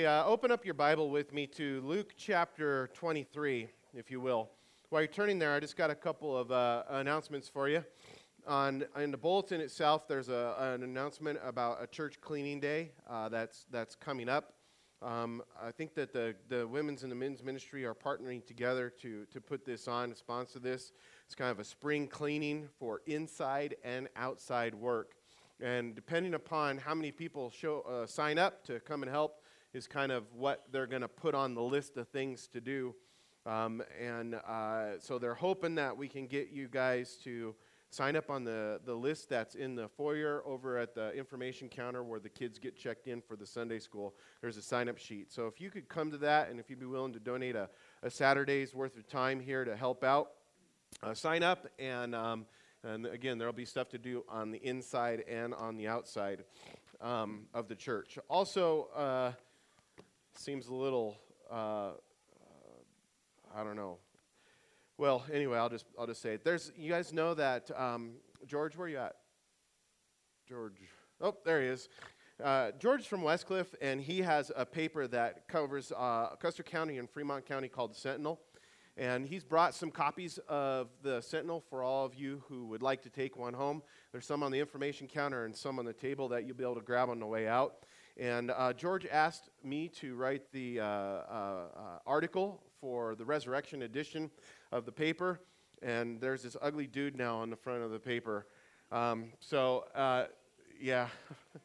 [0.00, 4.48] Uh, open up your Bible with me to Luke chapter 23, if you will.
[4.90, 7.84] While you're turning there, I just got a couple of uh, announcements for you.
[8.46, 13.28] On in the bulletin itself, there's a, an announcement about a church cleaning day uh,
[13.28, 14.52] that's that's coming up.
[15.02, 19.24] Um, I think that the, the women's and the men's ministry are partnering together to,
[19.32, 20.92] to put this on, to sponsor this.
[21.26, 25.14] It's kind of a spring cleaning for inside and outside work.
[25.60, 29.42] And depending upon how many people show, uh, sign up to come and help,
[29.72, 32.94] is kind of what they're going to put on the list of things to do.
[33.46, 37.54] Um, and uh, so they're hoping that we can get you guys to
[37.90, 42.02] sign up on the, the list that's in the foyer over at the information counter
[42.02, 44.14] where the kids get checked in for the Sunday school.
[44.42, 45.32] There's a sign up sheet.
[45.32, 47.70] So if you could come to that and if you'd be willing to donate a,
[48.02, 50.32] a Saturday's worth of time here to help out,
[51.02, 51.66] uh, sign up.
[51.78, 52.46] And, um,
[52.84, 56.44] and again, there'll be stuff to do on the inside and on the outside
[57.00, 58.18] um, of the church.
[58.28, 59.32] Also, uh,
[60.38, 61.16] seems a little,
[61.50, 61.92] uh, uh,
[63.54, 63.98] I don't know.
[64.96, 66.44] Well, anyway, I'll just I'll just say it.
[66.44, 68.12] There's you guys know that um,
[68.46, 69.16] George, where you at?
[70.48, 70.80] George.
[71.20, 71.88] Oh, there he is.
[72.42, 77.10] Uh, George's from Westcliffe, and he has a paper that covers uh, Custer County and
[77.10, 78.40] Fremont County called the Sentinel.
[78.96, 83.02] And he's brought some copies of the Sentinel for all of you who would like
[83.02, 83.82] to take one home.
[84.10, 86.74] There's some on the information counter and some on the table that you'll be able
[86.76, 87.84] to grab on the way out.
[88.18, 93.82] And uh, George asked me to write the uh, uh, uh, article for the resurrection
[93.82, 94.28] edition
[94.72, 95.40] of the paper.
[95.82, 98.46] And there's this ugly dude now on the front of the paper.
[98.90, 100.24] Um, so, uh,
[100.80, 101.06] yeah.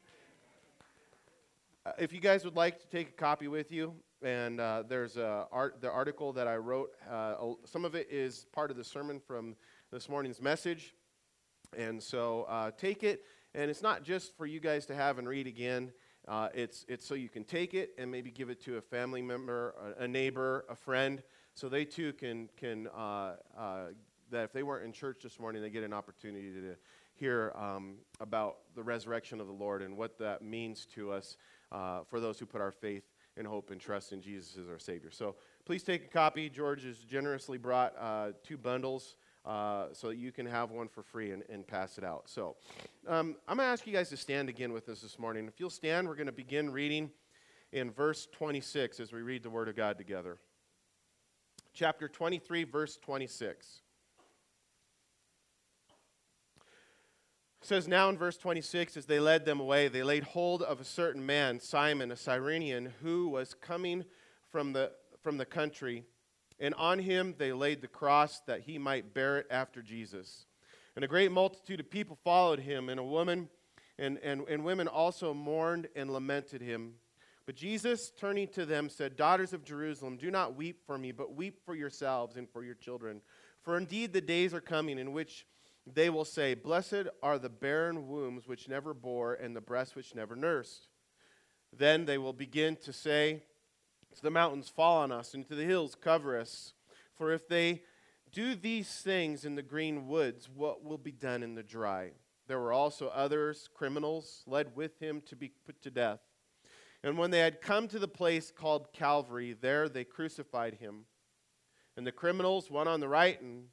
[1.98, 5.82] if you guys would like to take a copy with you, and uh, there's art,
[5.82, 6.92] the article that I wrote.
[7.10, 7.34] Uh,
[7.66, 9.56] some of it is part of the sermon from
[9.92, 10.94] this morning's message.
[11.76, 13.24] And so uh, take it.
[13.56, 15.92] And it's not just for you guys to have and read again.
[16.28, 19.22] Uh, it's, it's so you can take it and maybe give it to a family
[19.22, 21.22] member, a, a neighbor, a friend,
[21.54, 23.86] so they too can, can uh, uh,
[24.32, 26.76] that if they weren't in church this morning, they get an opportunity to
[27.14, 31.38] hear um, about the resurrection of the Lord and what that means to us
[31.72, 33.04] uh, for those who put our faith
[33.38, 35.12] and hope and trust in Jesus as our Savior.
[35.12, 35.36] So
[35.66, 36.50] please take a copy.
[36.50, 41.32] George has generously brought uh, two bundles uh, so you can have one for free
[41.32, 42.30] and, and pass it out.
[42.30, 42.56] So
[43.08, 45.48] um, I'm going to ask you guys to stand again with us this morning.
[45.48, 47.12] If you'll stand, we're going to begin reading
[47.72, 50.38] in verse 26 as we read the Word of God together.
[51.74, 53.82] Chapter 23, verse 26.
[57.62, 60.82] It says now in verse 26 as they led them away they laid hold of
[60.82, 64.04] a certain man simon a cyrenian who was coming
[64.52, 66.04] from the from the country
[66.64, 70.46] and on him they laid the cross that he might bear it after Jesus.
[70.96, 73.50] And a great multitude of people followed him, and a woman
[74.00, 76.94] and, and, and women also mourned and lamented him.
[77.46, 81.36] But Jesus, turning to them, said, Daughters of Jerusalem, do not weep for me, but
[81.36, 83.20] weep for yourselves and for your children.
[83.62, 85.46] For indeed the days are coming in which
[85.86, 90.16] they will say, Blessed are the barren wombs which never bore, and the breasts which
[90.16, 90.88] never nursed.
[91.78, 93.44] Then they will begin to say,
[94.22, 96.74] the mountains, fall on us, and to the hills, cover us.
[97.16, 97.84] For if they
[98.32, 102.12] do these things in the green woods, what will be done in the dry?
[102.48, 106.20] There were also others, criminals, led with him to be put to death.
[107.04, 111.06] And when they had come to the place called Calvary, there they crucified him.
[111.96, 113.66] And the criminals, one on the right and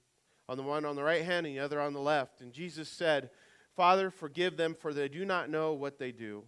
[0.48, 2.40] on the one on the right hand and the other on the left.
[2.40, 3.30] And Jesus said,
[3.76, 6.44] Father, forgive them, for they do not know what they do.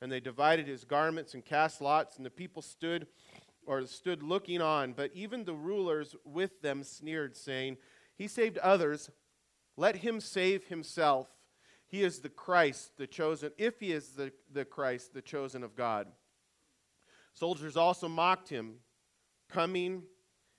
[0.00, 3.06] And they divided his garments and cast lots, and the people stood
[3.66, 7.76] or stood looking on, but even the rulers with them sneered, saying,
[8.16, 9.10] He saved others,
[9.76, 11.28] let him save himself.
[11.88, 15.76] He is the Christ, the chosen, if he is the, the Christ, the chosen of
[15.76, 16.08] God.
[17.34, 18.76] Soldiers also mocked him,
[19.48, 20.04] coming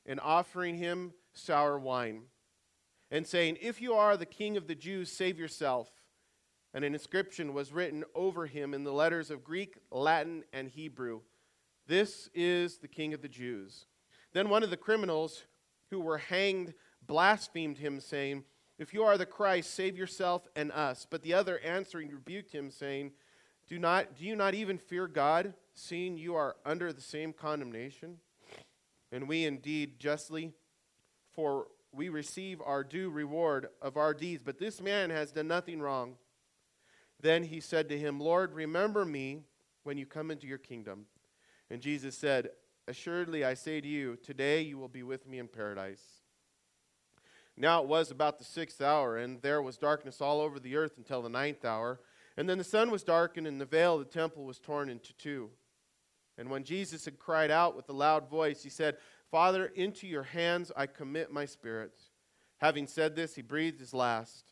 [0.05, 2.23] and offering him sour wine,
[3.09, 5.89] and saying, If you are the king of the Jews, save yourself.
[6.73, 11.21] And an inscription was written over him in the letters of Greek, Latin, and Hebrew
[11.87, 13.85] this is the King of the Jews.
[14.33, 15.43] Then one of the criminals
[15.89, 16.73] who were hanged
[17.05, 18.43] blasphemed him, saying,
[18.77, 21.07] If you are the Christ, save yourself and us.
[21.09, 23.13] But the other answering rebuked him, saying,
[23.67, 28.17] Do, not, do you not even fear God, seeing you are under the same condemnation?
[29.11, 30.51] And we indeed justly,
[31.33, 34.41] for we receive our due reward of our deeds.
[34.43, 36.17] But this man has done nothing wrong.
[37.21, 39.43] Then he said to him, Lord, remember me
[39.83, 41.05] when you come into your kingdom.
[41.69, 42.49] And Jesus said,
[42.87, 46.03] Assuredly, I say to you, today you will be with me in paradise.
[47.57, 50.93] Now it was about the sixth hour, and there was darkness all over the earth
[50.97, 51.99] until the ninth hour.
[52.37, 55.13] And then the sun was darkened, and the veil of the temple was torn into
[55.13, 55.49] two.
[56.37, 58.97] And when Jesus had cried out with a loud voice, he said,
[59.31, 61.97] Father, into your hands I commit my spirit.
[62.59, 64.45] Having said this, he breathed his last.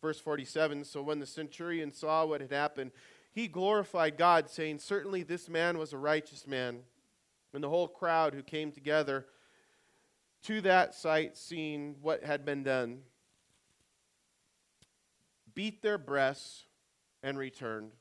[0.00, 2.90] Verse 47 So when the centurion saw what had happened,
[3.34, 6.80] he glorified God, saying, Certainly this man was a righteous man.
[7.52, 9.26] And the whole crowd who came together
[10.44, 13.00] to that sight, seeing what had been done,
[15.54, 16.64] beat their breasts
[17.22, 17.92] and returned.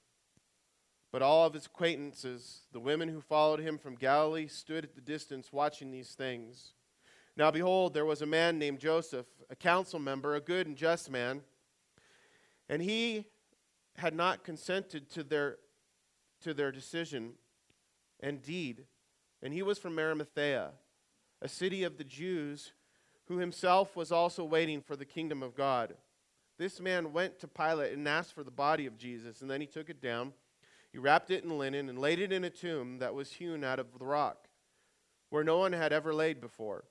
[1.11, 5.01] But all of his acquaintances, the women who followed him from Galilee, stood at the
[5.01, 6.73] distance watching these things.
[7.35, 11.09] Now behold, there was a man named Joseph, a council member, a good and just
[11.09, 11.41] man,
[12.69, 13.25] and he
[13.97, 15.57] had not consented to their,
[16.41, 17.33] to their decision
[18.19, 18.85] and deed.
[19.41, 20.71] And he was from Arimathea,
[21.41, 22.73] a city of the Jews,
[23.27, 25.95] who himself was also waiting for the kingdom of God.
[26.57, 29.67] This man went to Pilate and asked for the body of Jesus, and then he
[29.67, 30.33] took it down.
[30.91, 33.79] He wrapped it in linen and laid it in a tomb that was hewn out
[33.79, 34.47] of the rock,
[35.29, 36.85] where no one had ever laid before.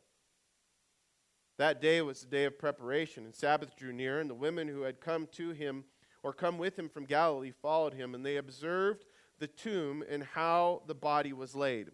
[1.58, 4.82] That day was the day of preparation, and Sabbath drew near, and the women who
[4.82, 5.84] had come to him
[6.22, 9.04] or come with him from Galilee followed him, and they observed
[9.38, 11.90] the tomb and how the body was laid.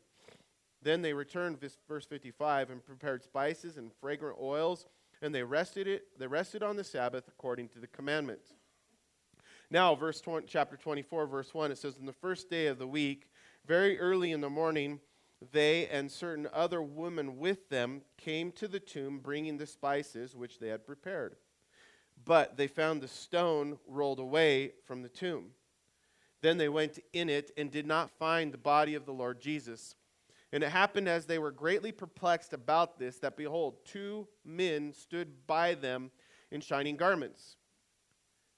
[0.83, 1.59] Then they returned,
[1.89, 4.87] verse 55, and prepared spices and fragrant oils,
[5.21, 6.19] and they rested it.
[6.19, 8.55] They rested on the Sabbath according to the commandment.
[9.71, 12.87] Now, verse 20, chapter 24, verse 1, it says, "In the first day of the
[12.87, 13.29] week,
[13.65, 15.01] very early in the morning,
[15.41, 20.59] they and certain other women with them came to the tomb, bringing the spices which
[20.59, 21.37] they had prepared."
[22.25, 25.51] But they found the stone rolled away from the tomb.
[26.41, 29.97] Then they went in it and did not find the body of the Lord Jesus.
[30.53, 35.47] And it happened as they were greatly perplexed about this that behold, two men stood
[35.47, 36.11] by them
[36.51, 37.57] in shining garments.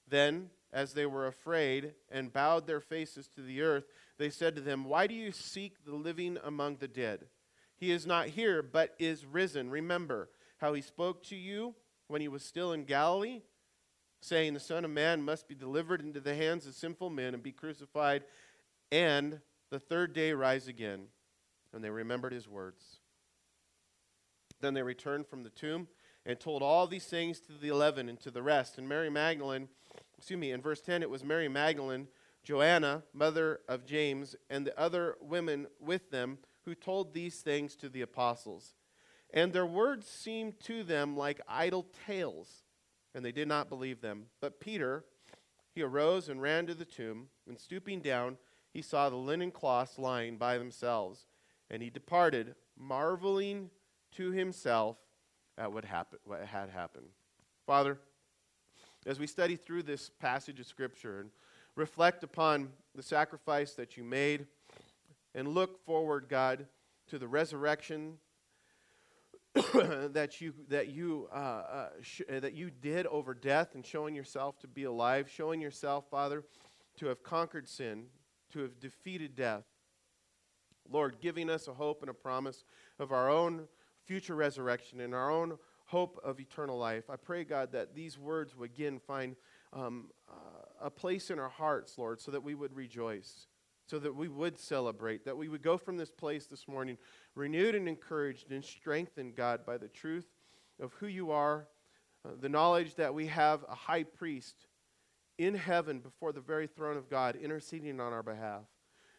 [0.07, 3.85] Then, as they were afraid and bowed their faces to the earth,
[4.19, 7.27] they said to them, Why do you seek the living among the dead?
[7.77, 9.71] He is not here, but is risen.
[9.71, 10.29] Remember
[10.59, 11.75] how he spoke to you
[12.09, 13.41] when he was still in Galilee
[14.21, 17.43] saying, The Son of Man must be delivered into the hands of sinful men and
[17.43, 18.25] be crucified,
[18.93, 19.41] and
[19.71, 21.07] the third day rise again.
[21.73, 22.99] And they remembered his words.
[24.61, 25.89] Then they returned from the tomb
[26.27, 28.77] and told all these things to the eleven and to the rest.
[28.77, 29.69] And Mary Magdalene,
[30.19, 32.09] excuse me, in verse 10, it was Mary Magdalene,
[32.43, 37.89] Joanna, mother of James, and the other women with them who told these things to
[37.89, 38.75] the apostles.
[39.33, 42.65] And their words seemed to them like idle tales
[43.15, 44.27] and they did not believe them.
[44.41, 45.05] But Peter,
[45.75, 48.39] he arose and ran to the tomb, and stooping down,
[48.73, 51.27] he saw the linen cloths lying by themselves.
[51.71, 53.71] And he departed, marveling
[54.13, 54.97] to himself
[55.57, 57.07] at what, happened, what had happened.
[57.67, 57.99] Father,
[59.07, 61.31] as we study through this passage of Scripture and
[61.77, 64.47] reflect upon the sacrifice that you made,
[65.35, 66.67] and look forward, God,
[67.09, 68.19] to the resurrection
[70.13, 74.15] that you that you uh, uh, sh- uh, that you did over death and showing
[74.15, 76.45] yourself to be alive, showing yourself, Father,
[76.99, 78.05] to have conquered sin,
[78.53, 79.65] to have defeated death.
[80.89, 82.65] Lord, giving us a hope and a promise
[82.99, 83.67] of our own
[84.05, 87.11] future resurrection and our own hope of eternal life.
[87.11, 89.35] I pray, God, that these words would again find
[89.73, 93.47] um, uh, a place in our hearts, Lord, so that we would rejoice
[93.91, 96.97] so that we would celebrate, that we would go from this place this morning
[97.35, 100.29] renewed and encouraged and strengthened, God, by the truth
[100.81, 101.67] of who you are,
[102.25, 104.69] uh, the knowledge that we have a high priest
[105.39, 108.63] in heaven before the very throne of God interceding on our behalf.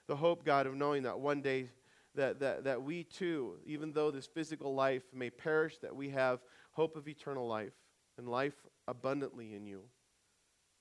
[0.08, 1.70] The hope, God, of knowing that one day
[2.16, 6.40] that, that, that we too, even though this physical life may perish, that we have
[6.72, 7.74] hope of eternal life
[8.18, 8.56] and life
[8.88, 9.82] abundantly in you.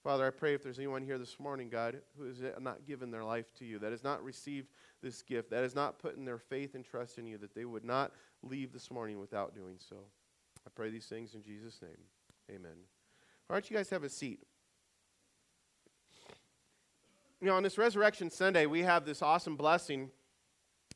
[0.03, 3.23] Father, I pray if there's anyone here this morning, God, who has not given their
[3.23, 4.69] life to you, that has not received
[5.03, 7.67] this gift, that has not put in their faith and trust in you, that they
[7.67, 9.97] would not leave this morning without doing so.
[10.67, 11.99] I pray these things in Jesus' name.
[12.51, 12.77] Amen.
[13.47, 14.41] Why don't you guys have a seat?
[17.43, 20.11] You know, on this Resurrection Sunday, we have this awesome blessing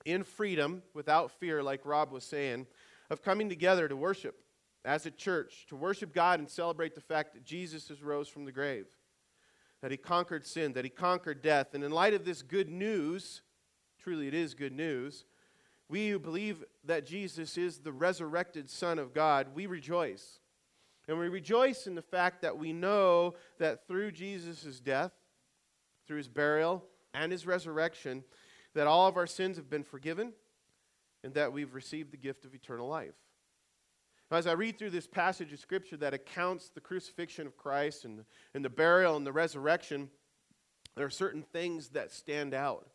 [0.07, 2.67] in freedom, without fear, like Rob was saying,
[3.11, 4.44] of coming together to worship
[4.85, 8.45] as a church to worship God and celebrate the fact that Jesus has rose from
[8.45, 8.87] the grave,
[9.81, 11.75] that he conquered sin, that he conquered death.
[11.75, 13.43] And in light of this good news,
[13.99, 15.25] truly it is good news,
[15.89, 20.41] we who believe that Jesus is the resurrected Son of God, we rejoice.
[21.07, 25.13] And we rejoice in the fact that we know that through Jesus' death,
[26.07, 28.25] through his burial, and his resurrection,
[28.75, 30.33] that all of our sins have been forgiven
[31.23, 33.15] and that we've received the gift of eternal life.
[34.35, 38.25] As I read through this passage of Scripture that accounts the crucifixion of Christ and,
[38.53, 40.11] and the burial and the resurrection,
[40.97, 42.89] there are certain things that stand out.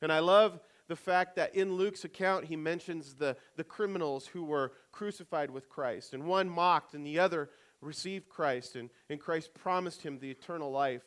[0.00, 4.44] And I love the fact that in Luke's account he mentions the, the criminals who
[4.44, 6.14] were crucified with Christ.
[6.14, 7.50] And one mocked and the other
[7.80, 8.76] received Christ.
[8.76, 11.02] And, and Christ promised him the eternal life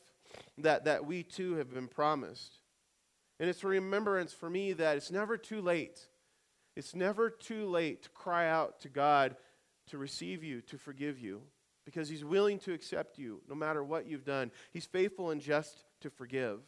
[0.57, 2.59] that, that we too have been promised.
[3.39, 6.07] And it's a remembrance for me that it's never too late.
[6.75, 9.35] It's never too late to cry out to God
[9.87, 11.41] to receive you, to forgive you,
[11.85, 14.51] because He's willing to accept you no matter what you've done.
[14.71, 16.59] He's faithful and just to forgive.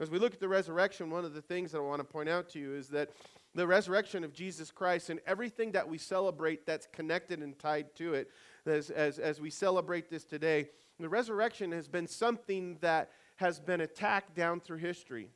[0.00, 2.28] As we look at the resurrection, one of the things that I want to point
[2.28, 3.10] out to you is that
[3.54, 8.14] the resurrection of Jesus Christ and everything that we celebrate that's connected and tied to
[8.14, 8.28] it,
[8.66, 13.80] as, as, as we celebrate this today, the resurrection has been something that has been
[13.80, 15.28] attacked down through history.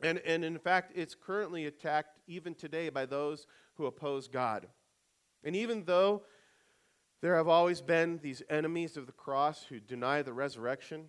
[0.00, 4.66] And, and in fact, it's currently attacked even today by those who oppose God.
[5.44, 6.22] And even though
[7.20, 11.06] there have always been these enemies of the cross who deny the resurrection,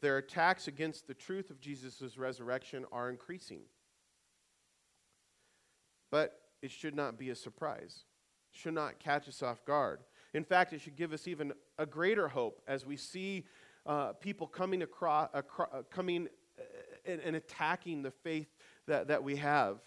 [0.00, 3.62] their attacks against the truth of Jesus' resurrection are increasing.
[6.10, 8.04] But it should not be a surprise,
[8.52, 10.00] it should not catch us off guard.
[10.34, 13.44] In fact, it should give us even a greater hope as we see
[13.86, 16.28] uh, people coming across, across uh, coming
[16.58, 16.62] uh,
[17.06, 18.48] and, and attacking the faith
[18.86, 19.78] that, that we have.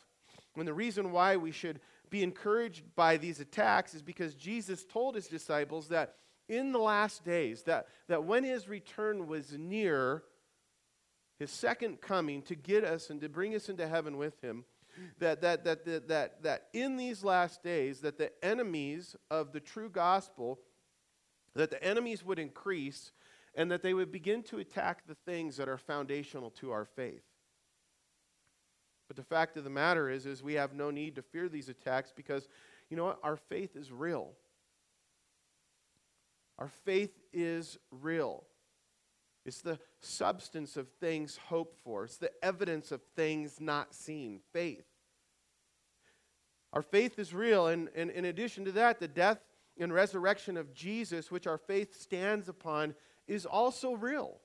[0.55, 5.15] And the reason why we should be encouraged by these attacks is because Jesus told
[5.15, 6.15] his disciples that
[6.47, 10.23] in the last days, that, that when his return was near,
[11.37, 14.65] his second coming to get us and to bring us into heaven with him,
[15.19, 19.59] that, that, that, that, that, that in these last days, that the enemies of the
[19.59, 20.59] true gospel,
[21.55, 23.11] that the enemies would increase
[23.55, 27.23] and that they would begin to attack the things that are foundational to our faith.
[29.09, 31.67] But the fact of the matter is, is we have no need to fear these
[31.67, 32.47] attacks because,
[32.89, 33.19] you know what?
[33.23, 34.33] Our faith is real.
[36.59, 38.43] Our faith is real.
[39.45, 42.03] It's the substance of things hoped for.
[42.03, 44.41] It's the evidence of things not seen.
[44.53, 44.85] Faith.
[46.71, 47.65] Our faith is real.
[47.65, 49.39] And, and in addition to that, the death
[49.79, 52.93] and resurrection of Jesus, which our faith stands upon,
[53.27, 54.39] is also real.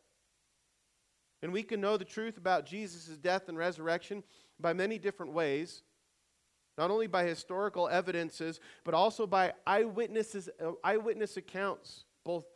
[1.43, 4.23] And we can know the truth about Jesus' death and resurrection
[4.65, 5.83] by many different ways,
[6.79, 12.47] not only by historical evidences, but also by eyewitnesses, uh, eyewitness accounts, both,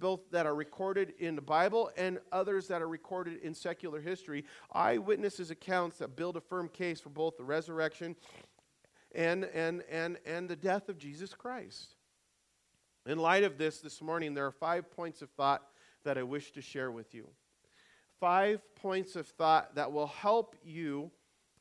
[0.00, 4.46] both that are recorded in the Bible and others that are recorded in secular history.
[4.72, 8.16] Eyewitnesses accounts that build a firm case for both the resurrection
[9.14, 11.94] and, and, and, and the death of Jesus Christ.
[13.04, 15.60] In light of this, this morning, there are five points of thought
[16.04, 17.28] that I wish to share with you.
[18.18, 21.10] Five points of thought that will help you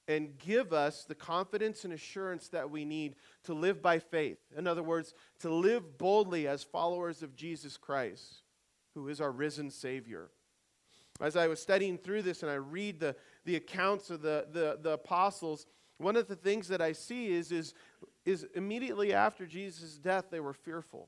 [0.08, 4.40] and give us the confidence and assurance that we need to live by faith.
[4.58, 8.42] In other words, to live boldly as followers of Jesus Christ,
[8.94, 10.30] who is our risen Savior.
[11.22, 14.80] As I was studying through this and I read the, the accounts of the, the,
[14.82, 15.68] the apostles,
[15.98, 17.74] one of the things that I see is, is,
[18.26, 21.08] is immediately after Jesus' death, they were fearful.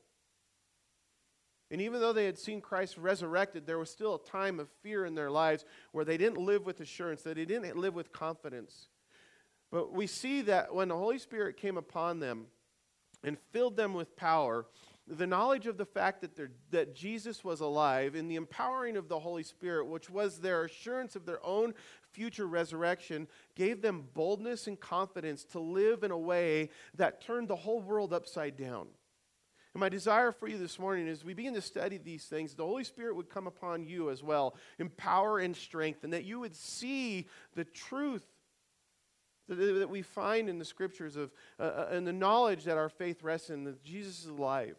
[1.72, 5.06] And even though they had seen Christ resurrected, there was still a time of fear
[5.06, 8.90] in their lives where they didn't live with assurance, that they didn't live with confidence.
[9.72, 12.46] But we see that when the Holy Spirit came upon them
[13.24, 14.68] and filled them with power,
[15.08, 16.40] the knowledge of the fact that,
[16.72, 21.16] that Jesus was alive and the empowering of the Holy Spirit, which was their assurance
[21.16, 21.74] of their own
[22.12, 27.56] future resurrection, gave them boldness and confidence to live in a way that turned the
[27.56, 28.88] whole world upside down.
[29.76, 32.64] And my desire for you this morning is we begin to study these things, the
[32.64, 36.40] Holy Spirit would come upon you as well, in power and strength, and that you
[36.40, 38.24] would see the truth
[39.50, 43.22] that, we find in the scriptures of, uh, uh, and the knowledge that our faith
[43.22, 44.78] rests in, that Jesus is alive.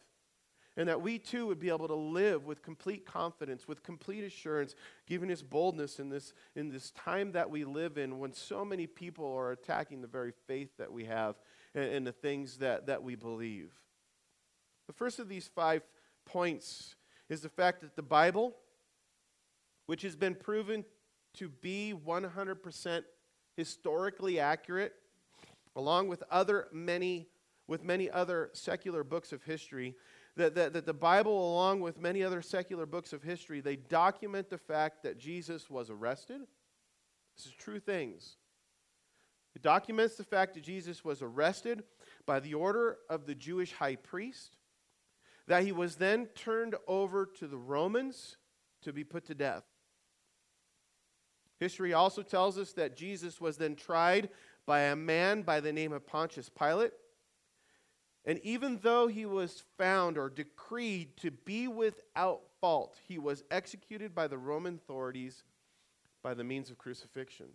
[0.78, 4.74] And that we too would be able to live with complete confidence, with complete assurance,
[5.06, 8.86] given his boldness in this, in this time that we live in when so many
[8.86, 11.36] people are attacking the very faith that we have
[11.74, 13.72] and, and the things that, that we believe.
[14.86, 15.82] The first of these five
[16.24, 16.94] points
[17.28, 18.56] is the fact that the Bible,
[19.86, 20.84] which has been proven
[21.34, 23.02] to be 100%
[23.56, 24.94] historically accurate,
[25.74, 27.28] along with other many
[27.68, 29.96] with many other secular books of history,
[30.36, 34.50] that, that, that the Bible, along with many other secular books of history, they document
[34.50, 36.42] the fact that Jesus was arrested.
[37.36, 38.36] This is true things.
[39.54, 41.82] It documents the fact that Jesus was arrested
[42.26, 44.55] by the order of the Jewish high priest
[45.46, 48.36] that he was then turned over to the Romans
[48.82, 49.64] to be put to death.
[51.58, 54.28] History also tells us that Jesus was then tried
[54.66, 56.92] by a man by the name of Pontius Pilate.
[58.24, 64.14] And even though he was found or decreed to be without fault, he was executed
[64.14, 65.44] by the Roman authorities
[66.22, 67.46] by the means of crucifixion.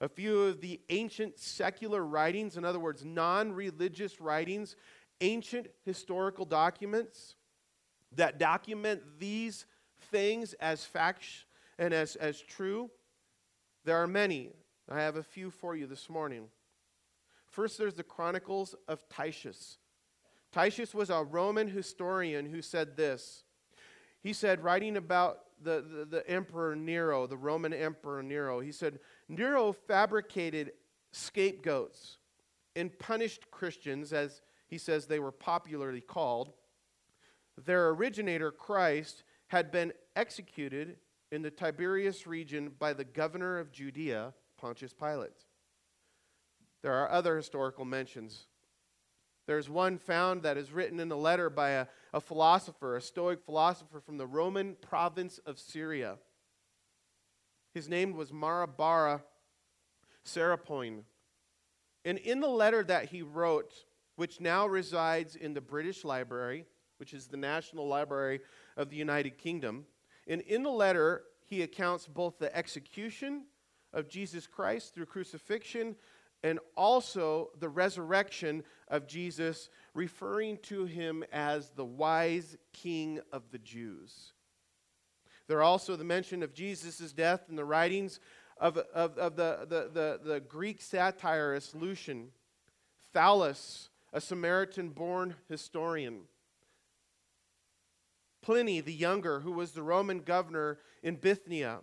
[0.00, 4.76] A few of the ancient secular writings, in other words, non religious writings,
[5.20, 7.34] ancient historical documents
[8.16, 9.66] that document these
[10.10, 11.44] things as facts
[11.78, 12.90] and as, as true.
[13.84, 14.50] There are many.
[14.88, 16.46] I have a few for you this morning.
[17.48, 19.78] First, there's the Chronicles of Tacitus.
[20.52, 23.44] Tacitus was a Roman historian who said this.
[24.22, 28.98] He said, writing about the, the, the, Emperor Nero, the Roman Emperor Nero, he said,
[29.28, 30.72] Nero fabricated
[31.12, 32.18] scapegoats
[32.76, 36.52] and punished Christians, as he says they were popularly called.
[37.62, 40.96] Their originator, Christ, had been executed
[41.32, 45.44] in the Tiberias region by the governor of Judea, Pontius Pilate.
[46.82, 48.46] There are other historical mentions.
[49.46, 53.44] There's one found that is written in a letter by a, a philosopher, a Stoic
[53.44, 56.18] philosopher from the Roman province of Syria.
[57.74, 59.22] His name was Mara bar
[60.24, 61.02] Serapion.
[62.04, 63.72] And in the letter that he wrote,
[64.20, 66.66] which now resides in the British Library,
[66.98, 68.40] which is the National Library
[68.76, 69.86] of the United Kingdom,
[70.28, 73.46] and in the letter, he accounts both the execution
[73.94, 75.96] of Jesus Christ through crucifixion
[76.42, 83.58] and also the resurrection of Jesus, referring to him as the wise king of the
[83.58, 84.34] Jews.
[85.48, 88.20] There are also the mention of Jesus' death in the writings
[88.58, 92.32] of, of, of the, the, the, the Greek satirist Lucian,
[93.14, 96.22] Thallus, a Samaritan born historian.
[98.42, 101.80] Pliny the Younger, who was the Roman governor in Bithynia,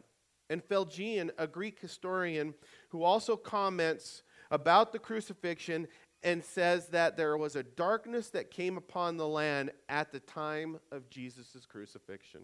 [0.49, 2.53] and Phlegon, a Greek historian,
[2.89, 5.87] who also comments about the crucifixion
[6.23, 10.79] and says that there was a darkness that came upon the land at the time
[10.91, 12.41] of Jesus' crucifixion.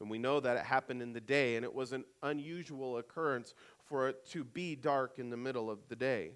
[0.00, 3.54] And we know that it happened in the day, and it was an unusual occurrence
[3.84, 6.32] for it to be dark in the middle of the day.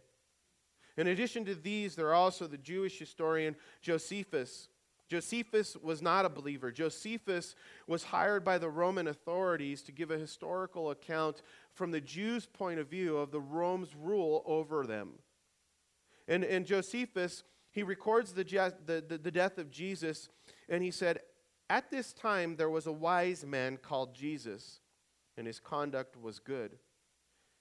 [1.00, 4.68] In addition to these, there are also the Jewish historian Josephus.
[5.08, 6.70] Josephus was not a believer.
[6.70, 7.54] Josephus
[7.86, 11.40] was hired by the Roman authorities to give a historical account
[11.72, 15.12] from the Jews' point of view of the Rome's rule over them.
[16.28, 18.44] And, and Josephus, he records the,
[18.84, 20.28] the, the, the death of Jesus,
[20.68, 21.20] and he said,
[21.70, 24.80] at this time, there was a wise man called Jesus,
[25.38, 26.76] and his conduct was good.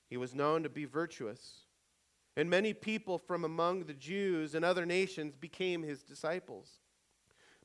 [0.09, 1.67] He was known to be virtuous.
[2.37, 6.79] And many people from among the Jews and other nations became his disciples.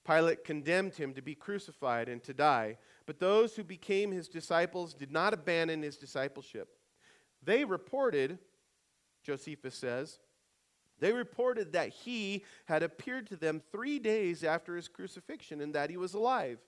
[0.04, 4.92] Pilate condemned him to be crucified and to die, but those who became his disciples
[4.92, 6.68] did not abandon his discipleship.
[7.42, 8.38] They reported,
[9.22, 10.18] Josephus says,
[11.00, 15.90] they reported that he had appeared to them three days after his crucifixion and that
[15.90, 16.58] he was alive.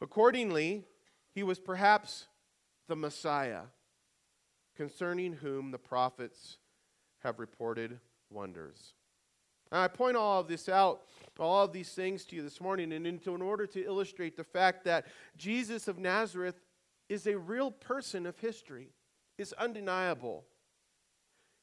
[0.00, 0.84] Accordingly,
[1.32, 2.26] he was perhaps
[2.88, 3.62] the Messiah,
[4.76, 6.58] concerning whom the prophets
[7.22, 7.98] have reported
[8.30, 8.94] wonders.
[9.72, 11.02] And I point all of this out,
[11.38, 14.44] all of these things to you this morning, and into in order to illustrate the
[14.44, 16.60] fact that Jesus of Nazareth
[17.08, 18.90] is a real person of history,
[19.38, 20.44] is undeniable.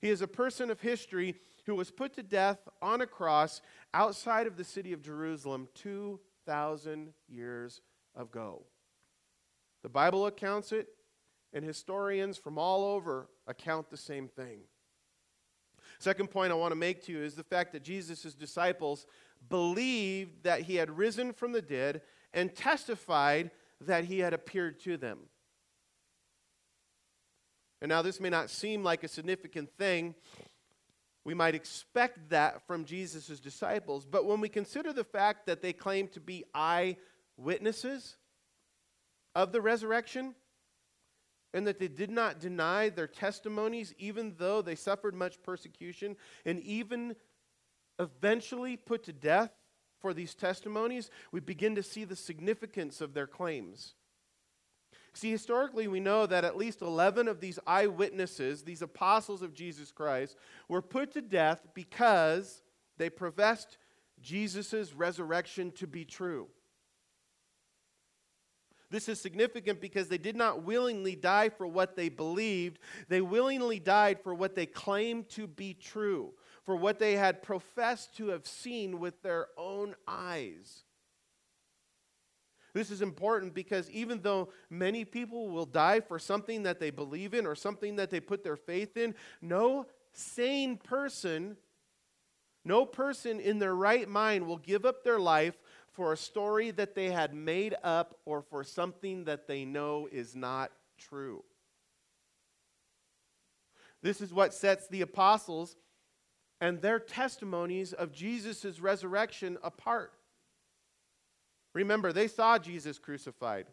[0.02, 1.36] He is a person of history
[1.66, 3.62] who was put to death on a cross
[3.94, 7.82] outside of the city of Jerusalem 2,000 years
[8.16, 8.64] ago.
[9.82, 10.90] The Bible accounts it,
[11.54, 14.60] and historians from all over account the same thing.
[16.04, 19.06] Second point I want to make to you is the fact that Jesus' disciples
[19.50, 22.02] believed that he had risen from the dead
[22.34, 25.20] and testified that he had appeared to them.
[27.82, 30.14] And now, this may not seem like a significant thing,
[31.24, 34.06] we might expect that from Jesus' disciples.
[34.06, 38.18] But when we consider the fact that they claim to be eyewitnesses
[39.36, 40.36] of the resurrection,
[41.54, 46.60] and that they did not deny their testimonies, even though they suffered much persecution, and
[46.62, 47.16] even
[48.00, 49.52] eventually put to death
[50.00, 53.94] for these testimonies, we begin to see the significance of their claims.
[55.14, 59.92] See, historically, we know that at least 11 of these eyewitnesses, these apostles of Jesus
[59.92, 60.36] Christ,
[60.68, 62.64] were put to death because
[62.98, 63.78] they professed
[64.22, 66.48] Jesus' resurrection to be true.
[68.94, 72.78] This is significant because they did not willingly die for what they believed.
[73.10, 78.16] They willingly died for what they claimed to be true, for what they had professed
[78.18, 80.84] to have seen with their own eyes.
[82.76, 87.34] This is important because even though many people will die for something that they believe
[87.34, 91.58] in or something that they put their faith in, no sane person,
[92.64, 95.58] no person in their right mind will give up their life
[95.94, 100.36] for a story that they had made up or for something that they know is
[100.36, 101.44] not true.
[104.02, 105.78] This is what sets the apostles
[106.60, 110.14] and their testimonies of Jesus' resurrection apart.
[111.74, 113.68] Remember, they saw Jesus crucified,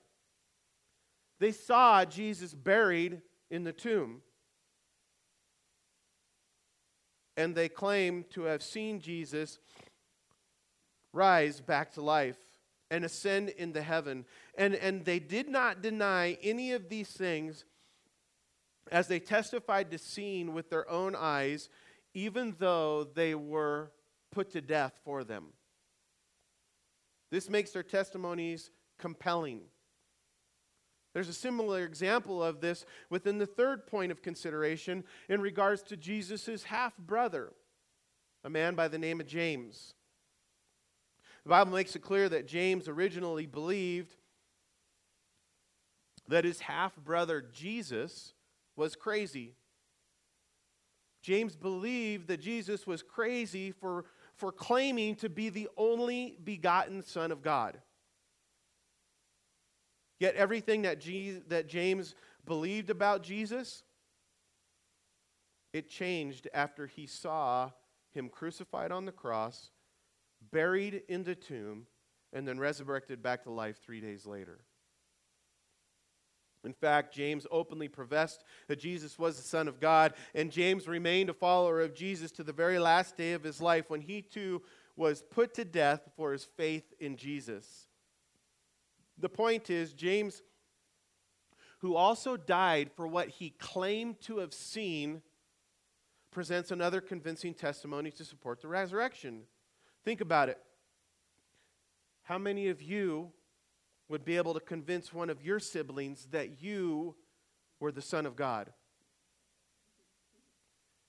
[1.38, 4.22] they saw Jesus buried in the tomb.
[7.36, 9.58] And they claim to have seen Jesus
[11.12, 12.36] rise back to life
[12.90, 14.24] and ascend into heaven.
[14.56, 17.64] And, and they did not deny any of these things
[18.90, 21.68] as they testified to seeing with their own eyes,
[22.14, 23.92] even though they were
[24.32, 25.46] put to death for them.
[27.30, 29.60] This makes their testimonies compelling.
[31.14, 35.96] There's a similar example of this within the third point of consideration in regards to
[35.96, 37.52] Jesus' half brother,
[38.44, 39.94] a man by the name of James.
[41.44, 44.14] The Bible makes it clear that James originally believed
[46.28, 48.34] that his half brother Jesus
[48.76, 49.54] was crazy.
[51.22, 54.04] James believed that Jesus was crazy for,
[54.36, 57.78] for claiming to be the only begotten Son of God.
[60.18, 61.02] Yet everything that,
[61.48, 62.14] that James
[62.46, 63.82] believed about Jesus,
[65.72, 67.70] it changed after he saw
[68.12, 69.70] him crucified on the cross,
[70.52, 71.86] buried in the tomb,
[72.32, 74.60] and then resurrected back to life three days later.
[76.62, 81.30] In fact, James openly professed that Jesus was the Son of God, and James remained
[81.30, 84.62] a follower of Jesus to the very last day of his life when he too
[84.94, 87.88] was put to death for his faith in Jesus.
[89.18, 90.42] The point is, James,
[91.78, 95.22] who also died for what he claimed to have seen,
[96.30, 99.42] presents another convincing testimony to support the resurrection.
[100.04, 100.58] Think about it.
[102.22, 103.32] How many of you
[104.10, 107.14] would be able to convince one of your siblings that you
[107.78, 108.72] were the Son of God.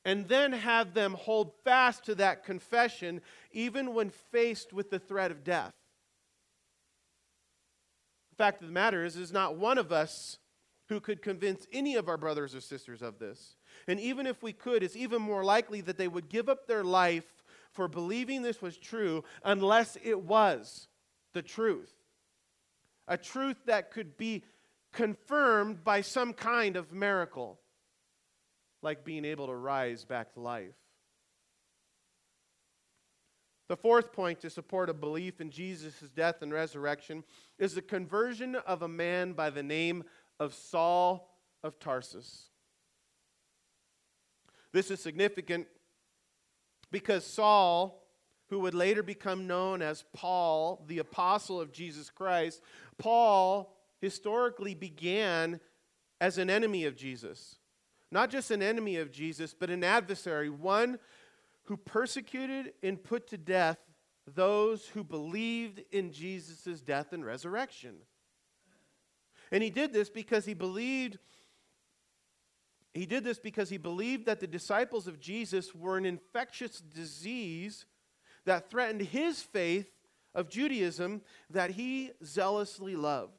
[0.05, 5.31] And then have them hold fast to that confession even when faced with the threat
[5.31, 5.73] of death.
[8.31, 10.37] The fact of the matter is, is not one of us
[10.89, 13.55] who could convince any of our brothers or sisters of this.
[13.87, 16.83] And even if we could, it's even more likely that they would give up their
[16.83, 17.40] life
[17.73, 20.87] for believing this was true unless it was
[21.33, 21.93] the truth
[23.07, 24.43] a truth that could be
[24.93, 27.59] confirmed by some kind of miracle,
[28.81, 30.75] like being able to rise back to life.
[33.67, 37.23] The fourth point to support a belief in Jesus' death and resurrection
[37.57, 40.03] is the conversion of a man by the name
[40.39, 42.49] of Saul of Tarsus.
[44.73, 45.67] This is significant
[46.91, 48.01] because Saul
[48.51, 52.61] who would later become known as Paul, the apostle of Jesus Christ,
[52.97, 55.61] Paul historically began
[56.19, 57.55] as an enemy of Jesus.
[58.11, 60.99] Not just an enemy of Jesus, but an adversary, one
[61.63, 63.77] who persecuted and put to death
[64.27, 67.95] those who believed in Jesus' death and resurrection.
[69.49, 71.19] And he did this because he believed
[72.93, 77.85] he did this because he believed that the disciples of Jesus were an infectious disease
[78.45, 79.89] that threatened his faith
[80.33, 83.33] of Judaism that he zealously loved.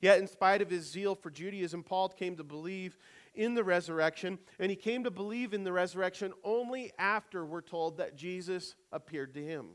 [0.00, 2.96] Yet, in spite of his zeal for Judaism, Paul came to believe
[3.34, 7.98] in the resurrection, and he came to believe in the resurrection only after we're told
[7.98, 9.70] that Jesus appeared to him.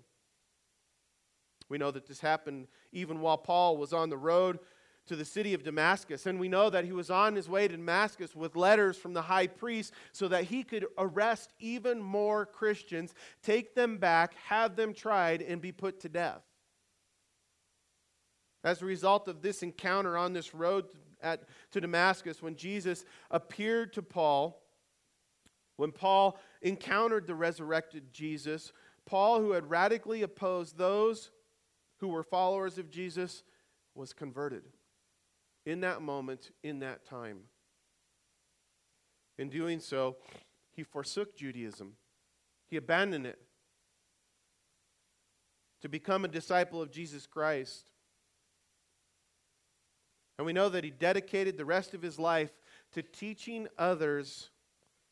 [1.70, 4.60] We know that this happened even while Paul was on the road
[5.08, 6.26] to the city of Damascus.
[6.26, 9.24] And we know that he was on his way to Damascus with letters from the
[9.24, 14.94] high priest so that he could arrest even more Christians, take them back, have them
[14.94, 16.42] tried, and be put to death.
[18.64, 20.86] As a result of this encounter on this road
[21.22, 24.62] at, to Damascus, when Jesus appeared to Paul,
[25.76, 28.72] when Paul encountered the resurrected Jesus,
[29.06, 31.32] Paul, who had radically opposed those
[31.98, 33.44] who were followers of Jesus,
[33.96, 34.64] was converted
[35.66, 37.40] in that moment, in that time.
[39.38, 40.18] In doing so,
[40.72, 41.94] he forsook Judaism,
[42.68, 43.40] he abandoned it
[45.82, 47.86] to become a disciple of Jesus Christ.
[50.38, 52.52] And we know that he dedicated the rest of his life
[52.94, 54.50] to teaching others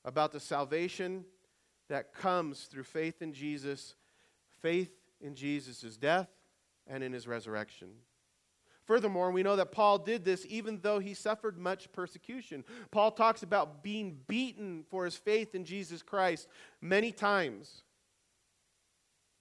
[0.06, 1.26] about the salvation
[1.90, 3.96] that comes through faith in Jesus,
[4.62, 6.30] faith in Jesus' death
[6.88, 7.90] and in his resurrection.
[8.92, 12.66] Furthermore, we know that Paul did this even though he suffered much persecution.
[12.92, 16.50] Paul talks about being beaten for his faith in Jesus Christ
[16.82, 17.84] many times,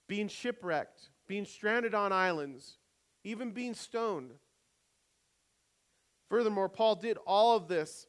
[0.07, 2.77] being shipwrecked, being stranded on islands,
[3.25, 4.31] even being stoned.
[6.29, 8.07] Furthermore, Paul did all of this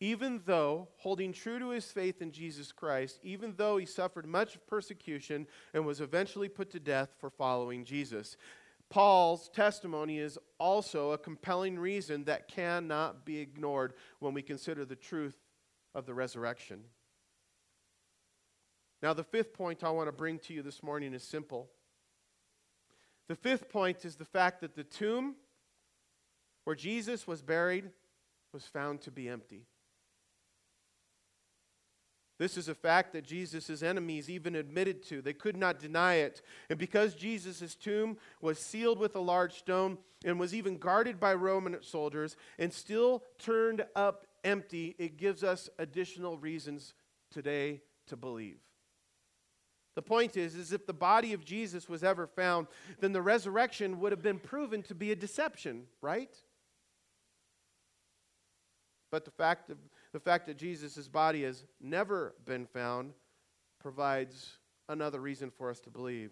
[0.00, 4.56] even though holding true to his faith in Jesus Christ, even though he suffered much
[4.68, 8.36] persecution and was eventually put to death for following Jesus.
[8.90, 14.96] Paul's testimony is also a compelling reason that cannot be ignored when we consider the
[14.96, 15.36] truth
[15.94, 16.84] of the resurrection.
[19.02, 21.68] Now, the fifth point I want to bring to you this morning is simple.
[23.28, 25.36] The fifth point is the fact that the tomb
[26.64, 27.90] where Jesus was buried
[28.52, 29.66] was found to be empty.
[32.38, 35.20] This is a fact that Jesus' enemies even admitted to.
[35.20, 36.40] They could not deny it.
[36.70, 41.34] And because Jesus' tomb was sealed with a large stone and was even guarded by
[41.34, 46.94] Roman soldiers and still turned up empty, it gives us additional reasons
[47.32, 48.58] today to believe.
[49.96, 52.68] The point is, is if the body of Jesus was ever found,
[53.00, 56.32] then the resurrection would have been proven to be a deception, right?
[59.10, 59.78] But the fact, of,
[60.12, 63.12] the fact that Jesus' body has never been found
[63.78, 66.30] provides another reason for us to believe.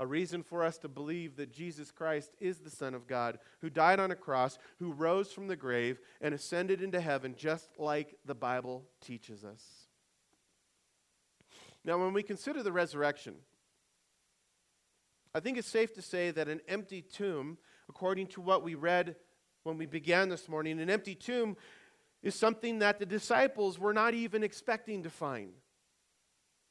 [0.00, 3.68] A reason for us to believe that Jesus Christ is the Son of God, who
[3.68, 8.16] died on a cross, who rose from the grave, and ascended into heaven, just like
[8.24, 9.64] the Bible teaches us.
[11.84, 13.34] Now, when we consider the resurrection,
[15.34, 19.16] I think it's safe to say that an empty tomb, according to what we read
[19.64, 21.56] when we began this morning, an empty tomb
[22.22, 25.52] is something that the disciples were not even expecting to find.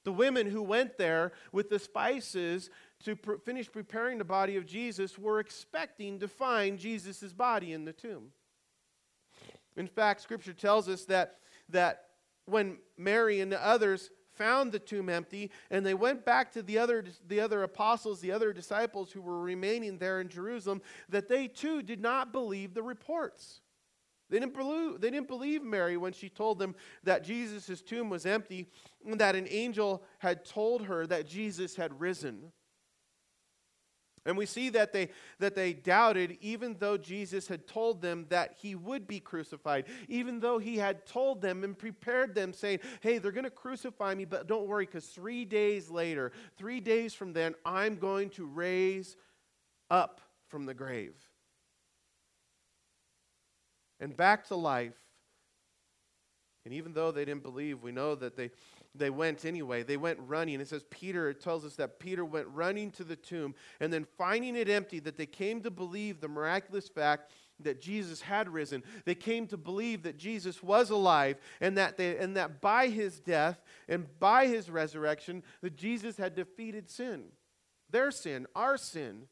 [0.04, 2.70] The women who went there with the spices
[3.04, 7.94] to finish preparing the body of Jesus were expecting to find Jesus' body in the
[7.94, 8.32] tomb.
[9.76, 11.36] In fact, Scripture tells us that,
[11.70, 12.06] that
[12.46, 16.78] when Mary and the others found the tomb empty and they went back to the
[16.78, 21.48] other, the other apostles, the other disciples who were remaining there in Jerusalem, that they
[21.48, 23.62] too did not believe the reports.
[24.30, 28.26] They didn't, believe, they didn't believe Mary when she told them that Jesus' tomb was
[28.26, 28.68] empty
[29.06, 32.52] and that an angel had told her that Jesus had risen.
[34.26, 35.10] And we see that they,
[35.40, 40.42] that they doubted, even though Jesus had told them that he would be crucified, even
[40.42, 44.26] though he had told them and prepared them, saying, Hey, they're going to crucify me,
[44.26, 49.16] but don't worry, because three days later, three days from then, I'm going to raise
[49.90, 51.16] up from the grave
[54.00, 54.94] and back to life.
[56.66, 58.52] And even though they didn't believe, we know that they,
[58.94, 59.84] they went anyway.
[59.84, 60.60] They went running.
[60.60, 64.06] It says Peter, it tells us that Peter went running to the tomb and then
[64.18, 67.32] finding it empty, that they came to believe the miraculous fact
[67.62, 68.84] that Jesus had risen.
[69.06, 73.20] They came to believe that Jesus was alive and that, they, and that by his
[73.20, 77.24] death and by his resurrection, that Jesus had defeated sin.
[77.90, 79.24] Their sin, our sin.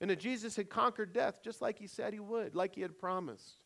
[0.00, 2.98] And that Jesus had conquered death just like he said he would, like he had
[2.98, 3.56] promised.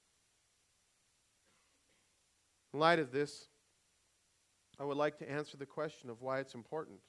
[2.73, 3.49] In light of this,
[4.81, 7.01] I would like to answer the question of why it's important.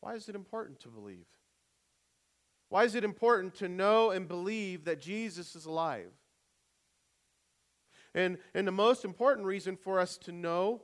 [0.00, 1.26] Why is it important to believe?
[2.68, 6.12] Why is it important to know and believe that Jesus is alive?
[8.14, 10.82] And, and the most important reason for us to know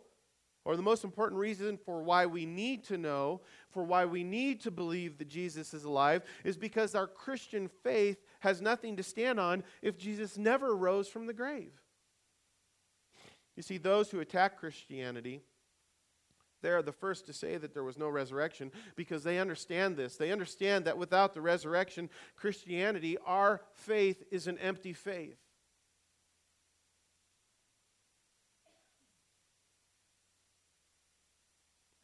[0.66, 4.60] or the most important reason for why we need to know, for why we need
[4.60, 9.38] to believe that Jesus is alive, is because our Christian faith has nothing to stand
[9.38, 11.70] on if Jesus never rose from the grave.
[13.54, 15.40] You see, those who attack Christianity,
[16.62, 20.16] they are the first to say that there was no resurrection because they understand this.
[20.16, 25.38] They understand that without the resurrection, Christianity, our faith, is an empty faith.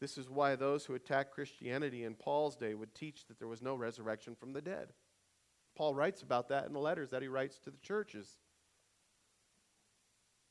[0.03, 3.61] This is why those who attack Christianity in Paul's day would teach that there was
[3.61, 4.89] no resurrection from the dead.
[5.77, 8.35] Paul writes about that in the letters that he writes to the churches.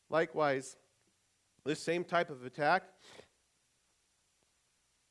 [0.09, 0.79] Likewise,
[1.67, 2.85] this same type of attack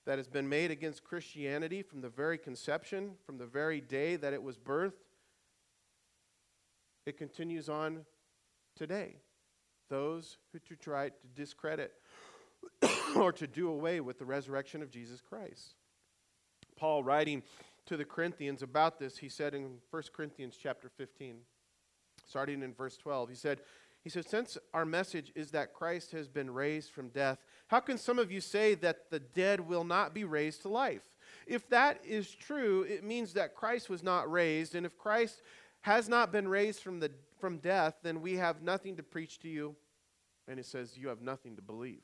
[0.07, 4.33] that has been made against Christianity from the very conception, from the very day that
[4.33, 5.03] it was birthed,
[7.05, 8.07] it continues on
[8.75, 9.17] today.
[9.91, 11.93] Those who try to discredit
[13.15, 15.75] or to do away with the resurrection of Jesus Christ.
[16.75, 17.43] Paul writing
[17.85, 21.37] to the Corinthians about this, he said in 1 Corinthians chapter 15,
[22.25, 23.61] starting in verse 12, he said,
[24.03, 27.97] he said, Since our message is that Christ has been raised from death, how can
[27.97, 31.03] some of you say that the dead will not be raised to life?
[31.45, 34.73] If that is true, it means that Christ was not raised.
[34.73, 35.41] And if Christ
[35.81, 39.47] has not been raised from, the, from death, then we have nothing to preach to
[39.47, 39.75] you.
[40.47, 42.01] And it says, You have nothing to believe.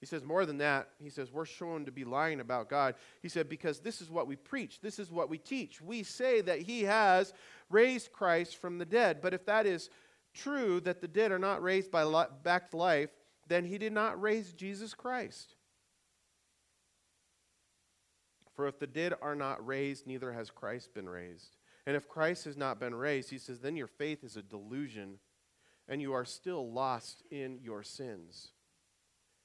[0.00, 0.88] He says more than that.
[1.02, 2.94] He says, We're shown to be lying about God.
[3.22, 5.80] He said, Because this is what we preach, this is what we teach.
[5.80, 7.32] We say that He has
[7.70, 9.20] raised Christ from the dead.
[9.22, 9.90] But if that is
[10.34, 13.10] true that the dead are not raised by li- back to life,
[13.48, 15.54] then he did not raise Jesus Christ.
[18.54, 21.56] For if the dead are not raised, neither has Christ been raised.
[21.86, 25.18] And if Christ has not been raised, he says, then your faith is a delusion,
[25.88, 28.48] and you are still lost in your sins.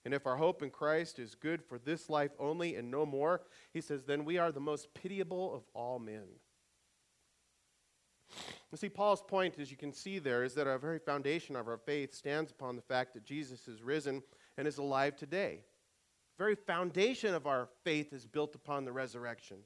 [0.04, 3.42] And if our hope in Christ is good for this life only and no more,
[3.72, 6.26] he says, then we are the most pitiable of all men.
[8.72, 11.68] You see, Paul's point, as you can see there, is that our very foundation of
[11.68, 14.24] our faith stands upon the fact that Jesus is risen
[14.58, 15.60] and is alive today.
[16.38, 19.58] The very foundation of our faith is built upon the resurrection.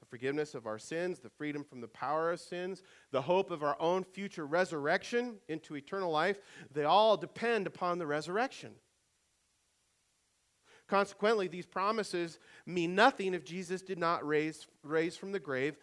[0.00, 3.62] The forgiveness of our sins, the freedom from the power of sins, the hope of
[3.62, 6.38] our own future resurrection into eternal life,
[6.70, 8.72] they all depend upon the resurrection.
[10.88, 15.76] Consequently, these promises mean nothing if Jesus did not raise, raise from the grave,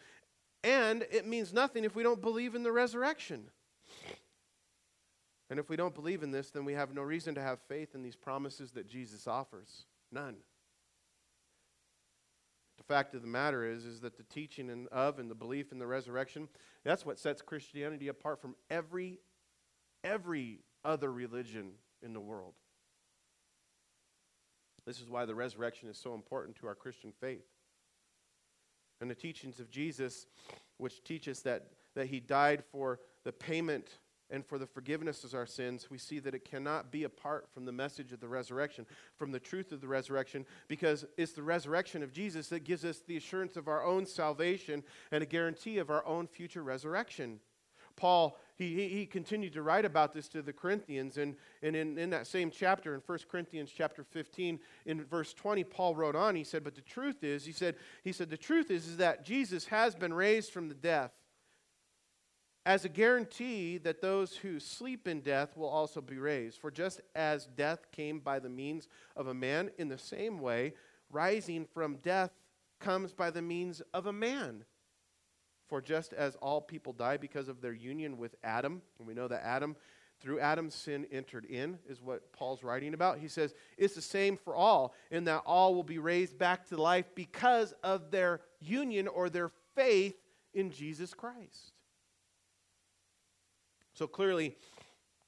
[0.63, 3.49] and it means nothing if we don't believe in the resurrection.
[5.49, 7.95] And if we don't believe in this, then we have no reason to have faith
[7.95, 9.85] in these promises that Jesus offers.
[10.11, 10.37] None.
[12.77, 15.79] The fact of the matter is, is that the teaching of and the belief in
[15.79, 16.47] the resurrection,
[16.83, 19.19] that's what sets Christianity apart from every,
[20.03, 22.53] every other religion in the world.
[24.85, 27.45] This is why the resurrection is so important to our Christian faith.
[29.01, 30.27] And the teachings of Jesus,
[30.77, 35.33] which teach us that, that he died for the payment and for the forgiveness of
[35.33, 38.85] our sins, we see that it cannot be apart from the message of the resurrection,
[39.15, 42.99] from the truth of the resurrection, because it's the resurrection of Jesus that gives us
[42.99, 47.39] the assurance of our own salvation and a guarantee of our own future resurrection.
[47.95, 51.17] Paul, he, he, he, continued to write about this to the Corinthians.
[51.17, 55.63] And, and in, in that same chapter, in 1 Corinthians chapter 15, in verse 20,
[55.63, 58.69] Paul wrote on, he said, But the truth is, he said, he said, the truth
[58.69, 61.11] is, is that Jesus has been raised from the death
[62.65, 66.59] as a guarantee that those who sleep in death will also be raised.
[66.59, 70.73] For just as death came by the means of a man, in the same way,
[71.09, 72.31] rising from death
[72.79, 74.63] comes by the means of a man.
[75.67, 79.27] For just as all people die because of their union with Adam, and we know
[79.27, 79.75] that Adam,
[80.19, 83.19] through Adam's sin, entered in, is what Paul's writing about.
[83.19, 86.81] He says it's the same for all, in that all will be raised back to
[86.81, 90.15] life because of their union or their faith
[90.53, 91.73] in Jesus Christ.
[93.93, 94.55] So clearly,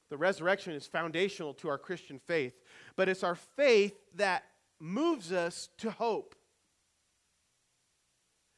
[0.10, 2.62] the resurrection is foundational to our Christian faith,
[2.96, 4.44] but it's our faith that
[4.80, 6.36] moves us to hope.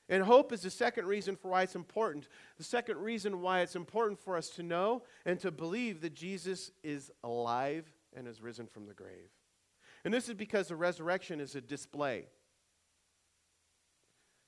[0.09, 2.27] And hope is the second reason for why it's important.
[2.57, 6.71] The second reason why it's important for us to know and to believe that Jesus
[6.81, 9.29] is alive and has risen from the grave.
[10.05, 12.27] And this is because the resurrection is a display.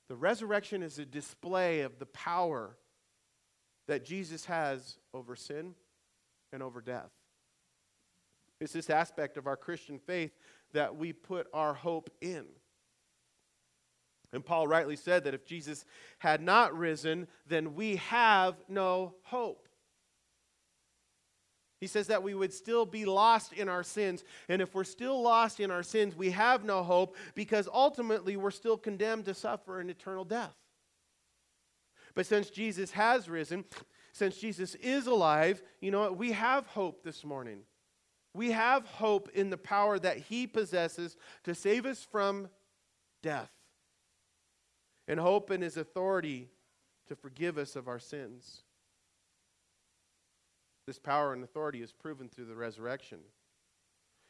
[0.08, 2.78] The resurrection is a display of the power
[3.88, 5.76] that Jesus has over sin
[6.54, 7.12] and over death.
[8.62, 10.32] It's this aspect of our Christian faith
[10.74, 12.46] that we put our hope in.
[14.32, 15.86] And Paul rightly said that if Jesus
[16.20, 19.68] had not risen, then we have no hope.
[21.82, 24.24] He says that we would still be lost in our sins.
[24.50, 28.52] And if we're still lost in our sins, we have no hope because ultimately we're
[28.52, 30.54] still condemned to suffer an eternal death.
[32.16, 33.64] But since Jesus has risen,
[34.12, 36.18] since Jesus is alive, you know what?
[36.18, 37.62] We have hope this morning.
[38.34, 41.16] We have hope in the power that he possesses
[41.46, 42.50] to save us from
[43.24, 43.50] death
[45.10, 46.48] and hope in his authority
[47.08, 48.62] to forgive us of our sins.
[50.86, 53.20] This power and authority is proven through the resurrection.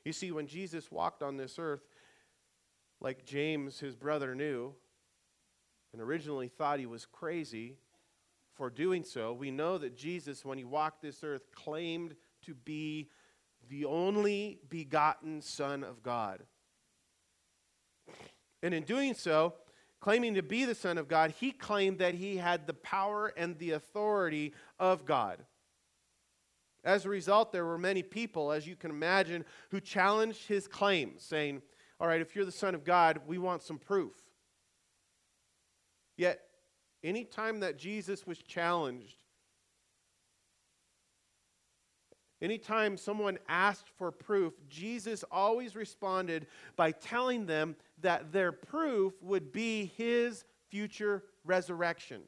[0.05, 1.83] You see, when Jesus walked on this earth,
[3.01, 4.73] like James, his brother, knew,
[5.91, 7.75] and originally thought he was crazy
[8.55, 13.09] for doing so, we know that Jesus, when he walked this earth, claimed to be
[13.67, 16.43] the only begotten Son of God.
[18.63, 19.55] And in doing so,
[19.99, 23.57] claiming to be the Son of God, he claimed that he had the power and
[23.57, 25.43] the authority of God.
[26.83, 31.23] As a result, there were many people, as you can imagine, who challenged his claims,
[31.23, 31.61] saying,
[31.99, 34.13] All right, if you're the Son of God, we want some proof.
[36.15, 36.41] Yet,
[37.03, 39.17] anytime that Jesus was challenged,
[42.41, 46.47] anytime someone asked for proof, Jesus always responded
[46.77, 52.21] by telling them that their proof would be his future resurrection.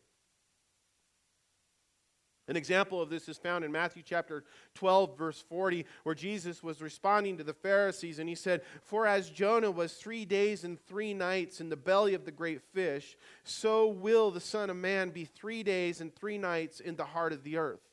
[2.47, 4.43] An example of this is found in Matthew chapter
[4.73, 9.29] 12, verse 40, where Jesus was responding to the Pharisees and he said, For as
[9.29, 13.87] Jonah was three days and three nights in the belly of the great fish, so
[13.87, 17.43] will the Son of Man be three days and three nights in the heart of
[17.43, 17.90] the earth.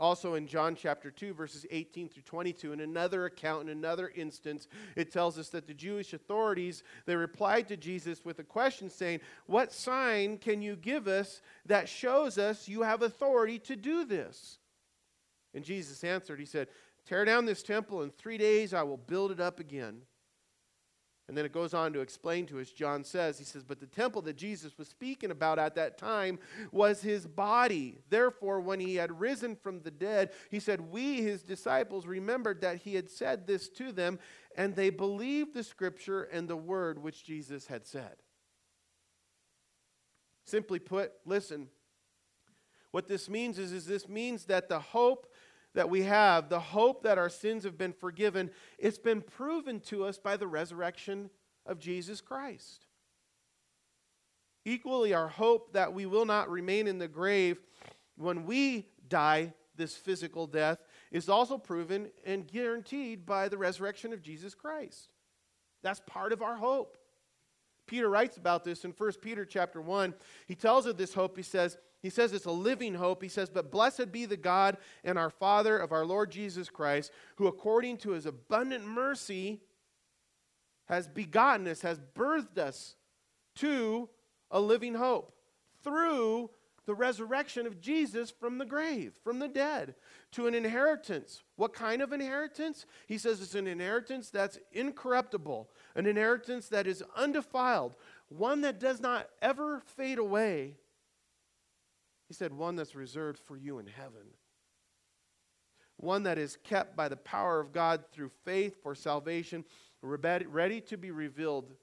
[0.00, 4.66] Also in John chapter 2, verses 18 through 22, in another account, in another instance,
[4.96, 9.20] it tells us that the Jewish authorities, they replied to Jesus with a question saying,
[9.44, 14.58] What sign can you give us that shows us you have authority to do this?
[15.52, 16.68] And Jesus answered, He said,
[17.06, 20.00] Tear down this temple, in three days I will build it up again.
[21.30, 23.86] And then it goes on to explain to us, John says, he says, But the
[23.86, 26.40] temple that Jesus was speaking about at that time
[26.72, 28.00] was his body.
[28.08, 32.78] Therefore, when he had risen from the dead, he said, We, his disciples, remembered that
[32.78, 34.18] he had said this to them,
[34.56, 38.16] and they believed the scripture and the word which Jesus had said.
[40.42, 41.68] Simply put, listen,
[42.90, 45.29] what this means is, is this means that the hope
[45.74, 50.04] that we have, the hope that our sins have been forgiven, it's been proven to
[50.04, 51.30] us by the resurrection
[51.66, 52.86] of Jesus Christ.
[54.64, 57.58] Equally, our hope that we will not remain in the grave
[58.16, 60.78] when we die this physical death
[61.10, 65.12] is also proven and guaranteed by the resurrection of Jesus Christ.
[65.82, 66.98] That's part of our hope.
[67.86, 70.14] Peter writes about this in 1 Peter chapter 1.
[70.46, 71.36] He tells of this hope.
[71.36, 73.22] He says, he says it's a living hope.
[73.22, 77.12] He says, But blessed be the God and our Father of our Lord Jesus Christ,
[77.36, 79.60] who according to his abundant mercy
[80.86, 82.96] has begotten us, has birthed us
[83.56, 84.08] to
[84.50, 85.32] a living hope
[85.84, 86.50] through
[86.86, 89.94] the resurrection of Jesus from the grave, from the dead,
[90.32, 91.42] to an inheritance.
[91.56, 92.86] What kind of inheritance?
[93.06, 97.94] He says it's an inheritance that's incorruptible, an inheritance that is undefiled,
[98.28, 100.78] one that does not ever fade away.
[102.30, 104.22] He said, one that's reserved for you in heaven.
[105.96, 109.64] One that is kept by the power of God through faith for salvation,
[110.00, 111.74] ready to be revealed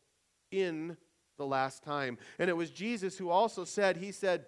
[0.49, 0.95] in
[1.37, 2.17] the last time.
[2.39, 4.45] And it was Jesus who also said, He said,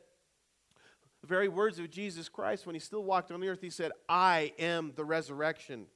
[1.20, 3.92] the very words of Jesus Christ when he still walked on the earth, he said,
[4.08, 5.88] I am the resurrection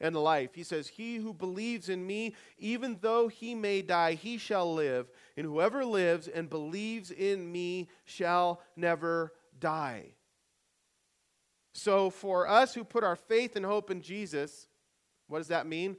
[0.00, 0.56] and the life.
[0.56, 5.06] He says, He who believes in me, even though he may die, he shall live.
[5.36, 10.14] And whoever lives and believes in me shall never die.
[11.74, 14.68] So, for us who put our faith and hope in Jesus,
[15.28, 15.96] what does that mean?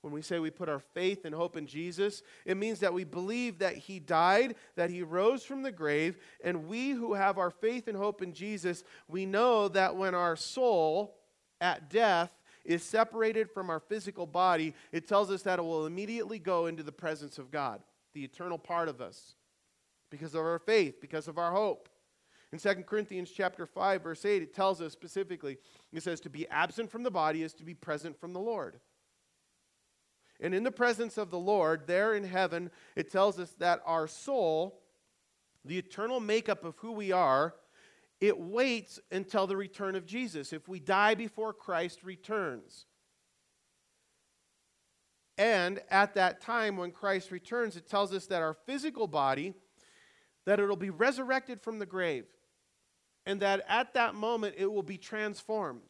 [0.00, 3.04] When we say we put our faith and hope in Jesus, it means that we
[3.04, 7.50] believe that He died, that He rose from the grave, and we who have our
[7.50, 11.16] faith and hope in Jesus, we know that when our soul
[11.60, 12.32] at death
[12.64, 16.82] is separated from our physical body, it tells us that it will immediately go into
[16.82, 17.82] the presence of God,
[18.14, 19.34] the eternal part of us,
[20.10, 21.89] because of our faith, because of our hope.
[22.52, 25.58] In 2 Corinthians chapter 5 verse 8 it tells us specifically
[25.92, 28.80] it says to be absent from the body is to be present from the Lord.
[30.40, 34.08] And in the presence of the Lord, there in heaven, it tells us that our
[34.08, 34.80] soul,
[35.64, 37.54] the eternal makeup of who we are,
[38.20, 40.52] it waits until the return of Jesus.
[40.52, 42.86] If we die before Christ returns.
[45.36, 49.54] And at that time, when Christ returns, it tells us that our physical body,
[50.44, 52.26] that it'll be resurrected from the grave.
[53.26, 55.82] And that at that moment, it will be transformed.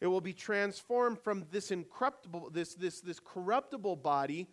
[0.00, 4.48] It will be transformed from this incorruptible, this, this, this corruptible body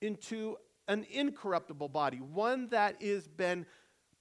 [0.00, 3.66] into an incorruptible body, one that is been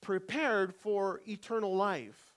[0.01, 2.33] prepared for eternal life.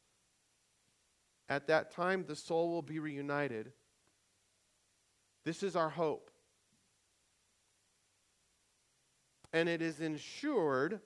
[1.48, 3.72] At that time, the soul will be reunited.
[5.44, 6.30] This is our hope.
[9.52, 11.00] And it is ensured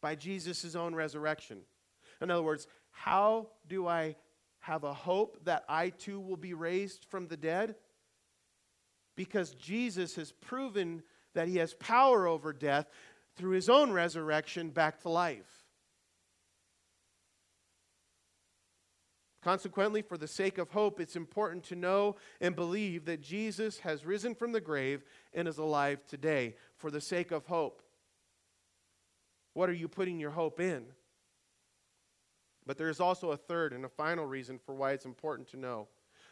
[0.00, 1.62] by Jesus' own resurrection.
[2.20, 4.16] In other words, how do I
[4.60, 7.76] have a hope that I too will be raised from the dead?
[9.16, 11.02] Because Jesus has proven
[11.34, 12.86] that he has power over death
[13.36, 15.66] through his own resurrection back to life.
[19.46, 24.04] Consequently, for the sake of hope, it's important to know and believe that Jesus has
[24.04, 26.56] risen from the grave and is alive today.
[26.78, 27.80] For the sake of hope.
[29.52, 30.86] What are you putting your hope in?
[32.66, 35.86] But there's also a third and a final reason for why it's important to know.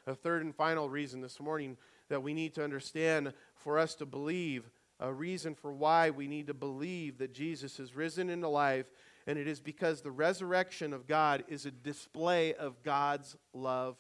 [0.07, 1.77] A third and final reason this morning
[2.09, 4.69] that we need to understand for us to believe,
[5.01, 8.87] a reason for why we need to believe that Jesus is risen and alive,
[9.27, 13.97] and it is because the resurrection of God is a display of God's love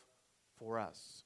[0.59, 1.23] for us.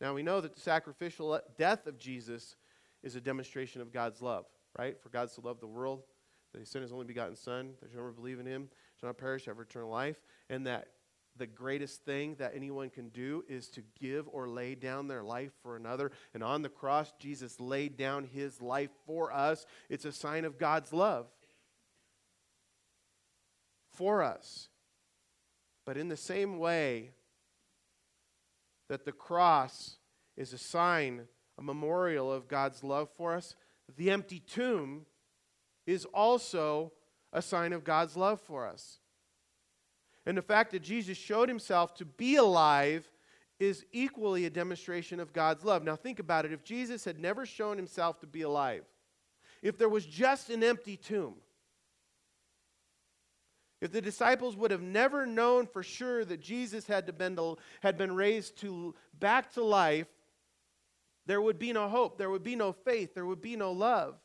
[0.00, 2.56] Now we know that the sacrificial death of Jesus
[3.02, 4.46] is a demonstration of God's love,
[4.78, 5.00] right?
[5.00, 6.02] For God so loved the world
[6.56, 9.44] that he sent his only begotten Son, that whoever believe in him shall not perish,
[9.44, 10.16] have eternal life,
[10.48, 10.88] and that
[11.36, 15.52] the greatest thing that anyone can do is to give or lay down their life
[15.62, 16.10] for another.
[16.32, 19.66] And on the cross, Jesus laid down his life for us.
[19.90, 21.26] It's a sign of God's love
[23.92, 24.68] for us.
[25.84, 27.10] But in the same way
[28.88, 29.98] that the cross
[30.38, 31.28] is a sign,
[31.58, 33.56] a memorial of God's love for us,
[33.94, 35.04] the empty tomb
[35.86, 36.92] is also
[37.32, 38.98] a sign of God's love for us.
[40.24, 43.08] And the fact that Jesus showed himself to be alive
[43.58, 45.84] is equally a demonstration of God's love.
[45.84, 46.52] Now, think about it.
[46.52, 48.84] If Jesus had never shown himself to be alive,
[49.62, 51.34] if there was just an empty tomb,
[53.80, 57.38] if the disciples would have never known for sure that Jesus had, been,
[57.80, 60.08] had been raised to, back to life,
[61.26, 64.16] there would be no hope, there would be no faith, there would be no love.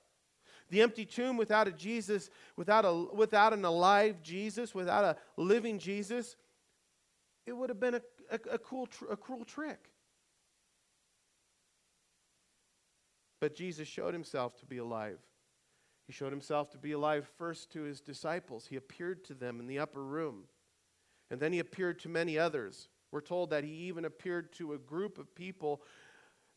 [0.71, 5.77] The empty tomb without a Jesus, without, a, without an alive Jesus, without a living
[5.77, 6.37] Jesus,
[7.45, 8.01] it would have been a,
[8.31, 9.91] a, a cool, a cruel trick.
[13.41, 15.19] But Jesus showed himself to be alive.
[16.07, 18.67] He showed himself to be alive first to his disciples.
[18.67, 20.43] He appeared to them in the upper room.
[21.29, 22.87] And then he appeared to many others.
[23.11, 25.81] We're told that he even appeared to a group of people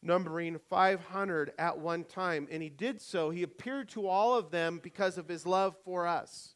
[0.05, 2.47] numbering 500 at one time.
[2.51, 3.31] And he did so.
[3.31, 6.55] He appeared to all of them because of his love for us.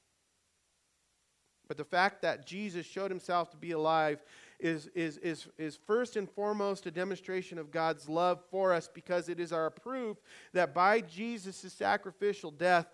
[1.66, 4.22] But the fact that Jesus showed himself to be alive
[4.59, 9.28] is, is, is, is first and foremost a demonstration of God's love for us because
[9.28, 10.16] it is our proof
[10.55, 12.86] that by Jesus' sacrificial death,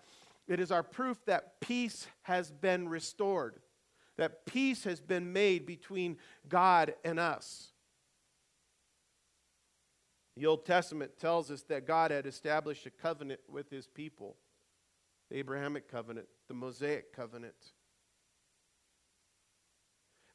[0.47, 3.55] it is our proof that peace has been restored,
[4.17, 7.69] that peace has been made between God and us.
[10.37, 14.35] The Old Testament tells us that God had established a covenant with his people
[15.31, 17.55] the Abrahamic covenant, the Mosaic covenant.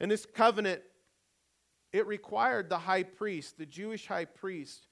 [0.01, 0.82] And this covenant,
[1.92, 4.88] it required the high priest, the Jewish high priest,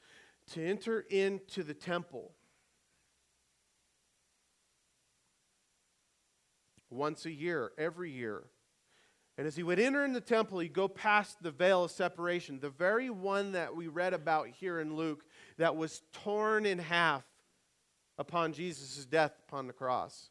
[0.53, 2.33] to enter into the temple
[6.91, 8.45] once a year, every year.
[9.39, 12.59] And as he would enter in the temple, he'd go past the veil of separation,
[12.59, 15.25] the very one that we read about here in Luke
[15.59, 17.23] that was torn in half
[18.19, 20.31] upon Jesus' death upon the cross.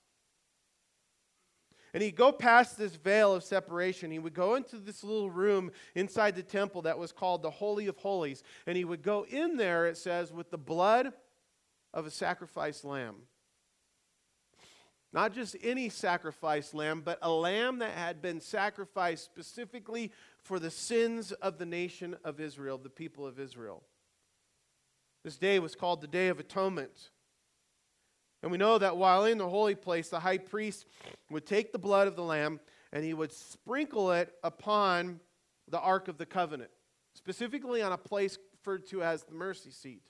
[1.93, 4.11] And he'd go past this veil of separation.
[4.11, 7.87] He would go into this little room inside the temple that was called the Holy
[7.87, 8.43] of Holies.
[8.67, 11.13] And he would go in there, it says, with the blood
[11.93, 13.15] of a sacrificed lamb.
[15.13, 20.71] Not just any sacrificed lamb, but a lamb that had been sacrificed specifically for the
[20.71, 23.83] sins of the nation of Israel, the people of Israel.
[25.23, 27.09] This day was called the Day of Atonement.
[28.43, 30.85] And we know that while in the holy place, the high priest
[31.29, 32.59] would take the blood of the lamb
[32.93, 35.19] and he would sprinkle it upon
[35.67, 36.71] the Ark of the Covenant,
[37.13, 40.01] specifically on a place referred to as the mercy seat.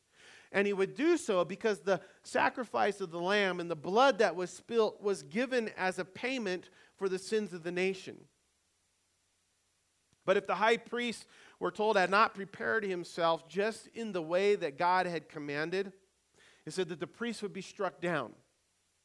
[0.52, 4.36] And he would do so because the sacrifice of the lamb and the blood that
[4.36, 8.18] was spilt was given as a payment for the sins of the nation.
[10.26, 11.26] But if the high priest,
[11.60, 15.94] we're told, had not prepared himself just in the way that God had commanded,
[16.66, 18.34] it said that the priest would be struck down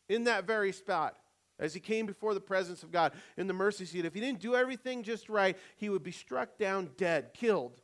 [0.09, 1.17] in that very spot
[1.61, 4.05] as he came before the presence of God in the mercy seat.
[4.05, 7.81] If he didn't do everything just right, he would be struck down dead, killed.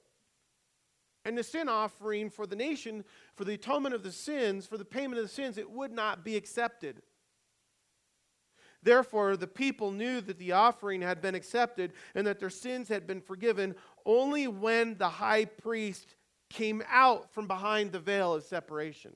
[1.29, 3.05] And the sin offering for the nation,
[3.35, 6.25] for the atonement of the sins, for the payment of the sins, it would not
[6.25, 7.03] be accepted.
[8.83, 13.07] Therefore, the people knew that the offering had been accepted and that their sins had
[13.07, 13.75] been forgiven
[14.07, 16.15] only when the high priest
[16.49, 19.13] came out from behind the veil of separation,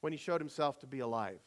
[0.00, 1.40] when he showed himself to be alive.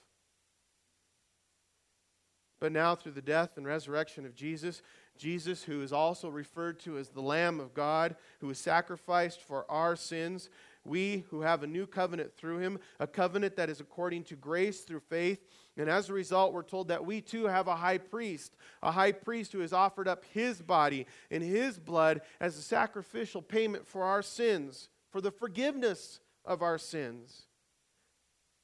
[2.59, 4.83] But now, through the death and resurrection of Jesus,
[5.17, 9.69] Jesus, who is also referred to as the Lamb of God, who was sacrificed for
[9.69, 10.49] our sins,
[10.85, 14.81] we who have a new covenant through him, a covenant that is according to grace
[14.81, 15.39] through faith.
[15.77, 19.11] And as a result, we're told that we too have a high priest, a high
[19.11, 24.03] priest who has offered up his body and his blood as a sacrificial payment for
[24.03, 27.47] our sins, for the forgiveness of our sins,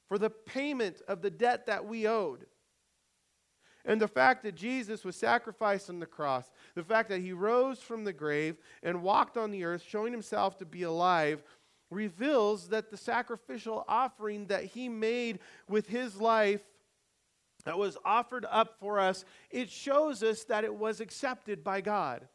[0.08, 2.46] for the payment of the debt that we owed.
[3.84, 7.80] And the fact that Jesus was sacrificed on the cross, the fact that he rose
[7.80, 11.42] from the grave and walked on the earth, showing himself to be alive,
[11.90, 16.62] reveals that the sacrificial offering that he made with his life
[17.64, 22.26] that was offered up for us, it shows us that it was accepted by God.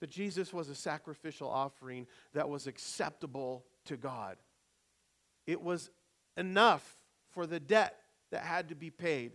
[0.00, 4.36] That Jesus was a sacrificial offering that was acceptable to God.
[5.46, 5.90] It was
[6.36, 6.96] enough
[7.30, 7.96] for the debt
[8.30, 9.32] that had to be paid.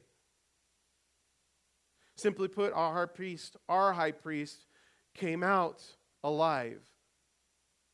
[2.20, 4.66] Simply put, our high priest, our high priest,
[5.14, 5.82] came out
[6.24, 6.82] alive.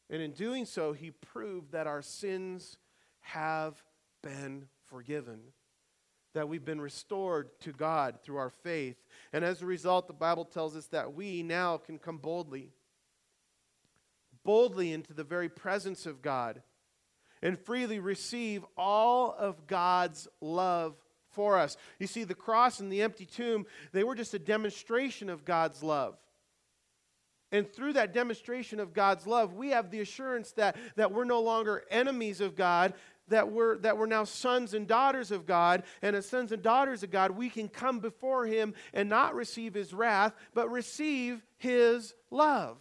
[0.10, 2.78] And in doing so, he proved that our sins
[3.22, 3.84] have
[4.24, 5.40] been forgiven.
[6.36, 8.98] that we've been restored to God through our faith.
[9.34, 12.72] And as a result, the Bible tells us that we now can come boldly,
[14.44, 16.62] boldly into the very presence of God
[17.42, 20.96] and freely receive all of God's love
[21.36, 21.78] for us.
[22.00, 25.84] You see, the cross and the empty tomb, they were just a demonstration of God's
[25.84, 26.18] love.
[27.52, 31.42] And through that demonstration of God's love, we have the assurance that, that we're no
[31.42, 32.94] longer enemies of God,
[33.28, 35.84] that we're, that we're now sons and daughters of God.
[36.02, 39.74] And as sons and daughters of God, we can come before Him and not receive
[39.74, 42.78] His wrath, but receive His love,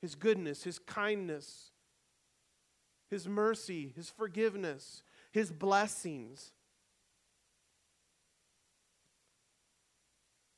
[0.00, 1.72] His goodness, His kindness,
[3.10, 6.52] His mercy, His forgiveness, His blessings.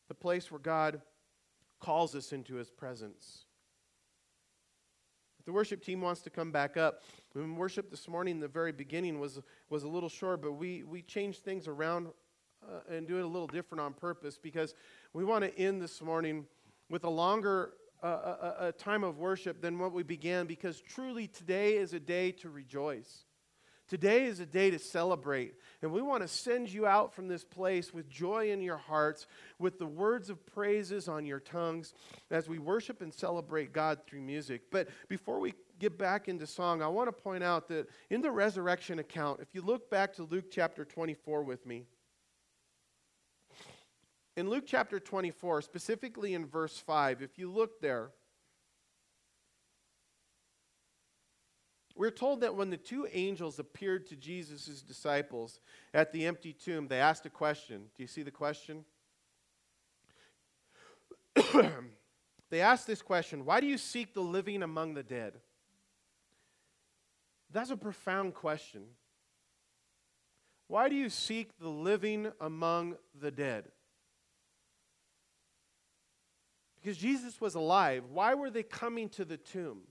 [0.09, 1.01] The place where God
[1.81, 3.45] calls us into His presence.
[5.39, 7.03] If the worship team wants to come back up,
[7.33, 11.03] when worship this morning, the very beginning was, was a little short, but we, we
[11.03, 12.09] changed things around
[12.65, 14.75] uh, and do it a little different on purpose because
[15.13, 16.47] we want to end this morning
[16.89, 17.73] with a longer
[18.05, 21.77] uh, a, uh, uh, a time of worship than what we began because truly today
[21.77, 23.25] is a day to rejoice.
[23.89, 25.55] Today is a day to celebrate.
[25.83, 29.27] And we want to send you out from this place with joy in your hearts,
[29.59, 31.93] with the words of praises on your tongues
[32.31, 34.63] as we worship and celebrate God through music.
[34.71, 38.31] But before we get back into song, I want to point out that in the
[38.31, 41.85] resurrection account, if you look back to Luke chapter 24 with me,
[44.37, 48.13] in Luke chapter 24, specifically in verse 5, if you look there,
[52.03, 55.61] We're told that when the two angels appeared to Jesus' disciples
[55.95, 57.85] at the empty tomb, they asked a question.
[57.97, 58.85] Do you see the question?
[62.51, 65.35] they asked this question Why do you seek the living among the dead?
[67.53, 68.83] That's a profound question.
[70.67, 73.69] Why do you seek the living among the dead?
[76.83, 78.03] Because Jesus was alive.
[78.11, 79.83] Why were they coming to the tomb?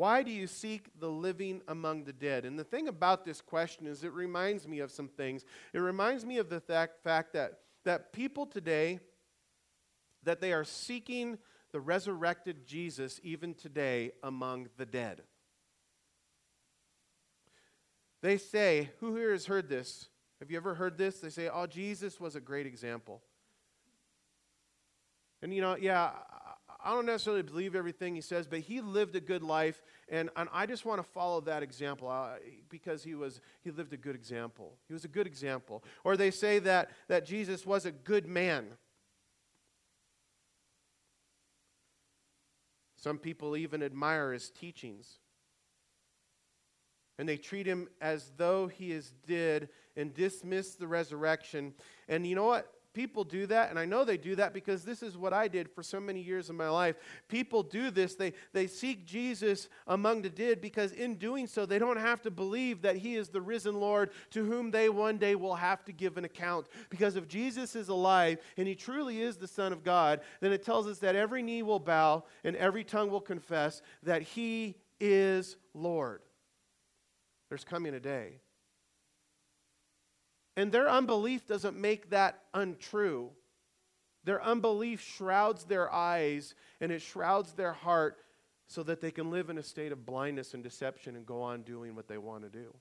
[0.00, 2.46] Why do you seek the living among the dead?
[2.46, 5.44] And the thing about this question is it reminds me of some things.
[5.74, 9.00] It reminds me of the fact, fact that, that people today,
[10.22, 11.36] that they are seeking
[11.70, 15.20] the resurrected Jesus even today among the dead.
[18.22, 20.08] They say, who here has heard this?
[20.38, 21.20] Have you ever heard this?
[21.20, 23.20] They say, oh, Jesus was a great example.
[25.42, 26.12] And you know, yeah,
[26.84, 30.48] I don't necessarily believe everything he says, but he lived a good life, and, and
[30.52, 32.36] I just want to follow that example uh,
[32.68, 34.76] because he, was, he lived a good example.
[34.88, 35.84] He was a good example.
[36.04, 38.66] Or they say that, that Jesus was a good man.
[42.96, 45.18] Some people even admire his teachings.
[47.18, 51.74] And they treat him as though he is dead and dismiss the resurrection.
[52.08, 52.72] And you know what?
[52.92, 55.70] People do that, and I know they do that because this is what I did
[55.70, 56.96] for so many years of my life.
[57.28, 58.14] People do this.
[58.14, 62.30] They, they seek Jesus among the dead because in doing so, they don't have to
[62.30, 65.92] believe that he is the risen Lord to whom they one day will have to
[65.92, 66.66] give an account.
[66.88, 70.64] Because if Jesus is alive and he truly is the Son of God, then it
[70.64, 75.56] tells us that every knee will bow and every tongue will confess that he is
[75.74, 76.22] Lord.
[77.48, 78.40] There's coming a day
[80.56, 83.30] and their unbelief doesn't make that untrue.
[84.24, 88.18] Their unbelief shrouds their eyes and it shrouds their heart
[88.66, 91.62] so that they can live in a state of blindness and deception and go on
[91.62, 92.74] doing what they want to do.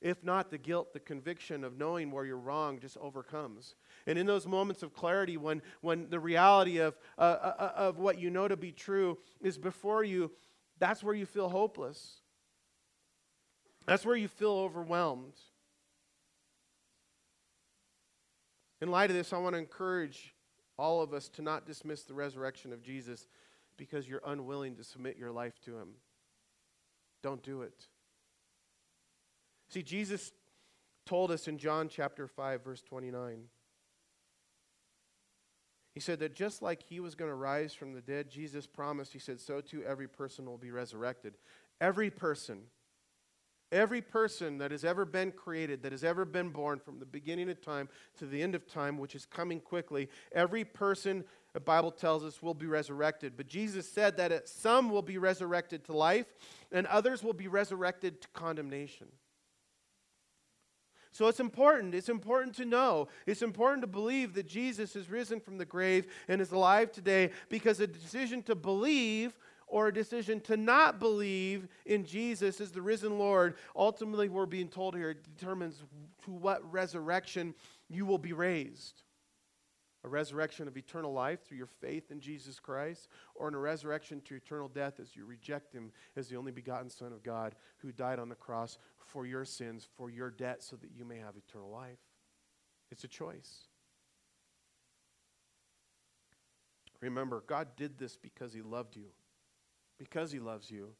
[0.00, 3.74] If not, the guilt, the conviction of knowing where you're wrong just overcomes.
[4.06, 7.98] And in those moments of clarity, when, when the reality of, uh, uh, uh of
[7.98, 10.30] what you know to be true is before you,
[10.78, 12.20] that's where you feel hopeless.
[13.86, 15.34] That's where you feel overwhelmed.
[18.84, 20.34] In light of this, I want to encourage
[20.76, 23.28] all of us to not dismiss the resurrection of Jesus
[23.78, 25.88] because you're unwilling to submit your life to Him.
[27.22, 27.86] Don't do it.
[29.70, 30.32] See, Jesus
[31.06, 33.44] told us in John chapter 5, verse 29.
[35.94, 39.14] He said that just like he was going to rise from the dead, Jesus promised,
[39.14, 41.38] he said, so too every person will be resurrected.
[41.80, 42.64] Every person.
[43.74, 47.50] Every person that has ever been created, that has ever been born from the beginning
[47.50, 47.88] of time
[48.20, 52.40] to the end of time, which is coming quickly, every person, the Bible tells us,
[52.40, 53.32] will be resurrected.
[53.36, 56.26] But Jesus said that some will be resurrected to life,
[56.70, 59.08] and others will be resurrected to condemnation.
[61.10, 61.96] So it's important.
[61.96, 63.08] It's important to know.
[63.26, 67.30] It's important to believe that Jesus is risen from the grave and is alive today
[67.48, 69.36] because a decision to believe
[69.66, 74.68] or a decision to not believe in Jesus as the risen Lord, ultimately, we're being
[74.68, 75.82] told here, determines
[76.24, 77.54] to what resurrection
[77.88, 79.02] you will be raised.
[80.04, 84.20] A resurrection of eternal life through your faith in Jesus Christ, or in a resurrection
[84.26, 87.90] to eternal death as you reject Him as the only begotten Son of God who
[87.90, 91.36] died on the cross for your sins, for your debt, so that you may have
[91.36, 91.98] eternal life.
[92.90, 93.68] It's a choice.
[97.00, 99.06] Remember, God did this because He loved you
[99.98, 100.90] because he loves you.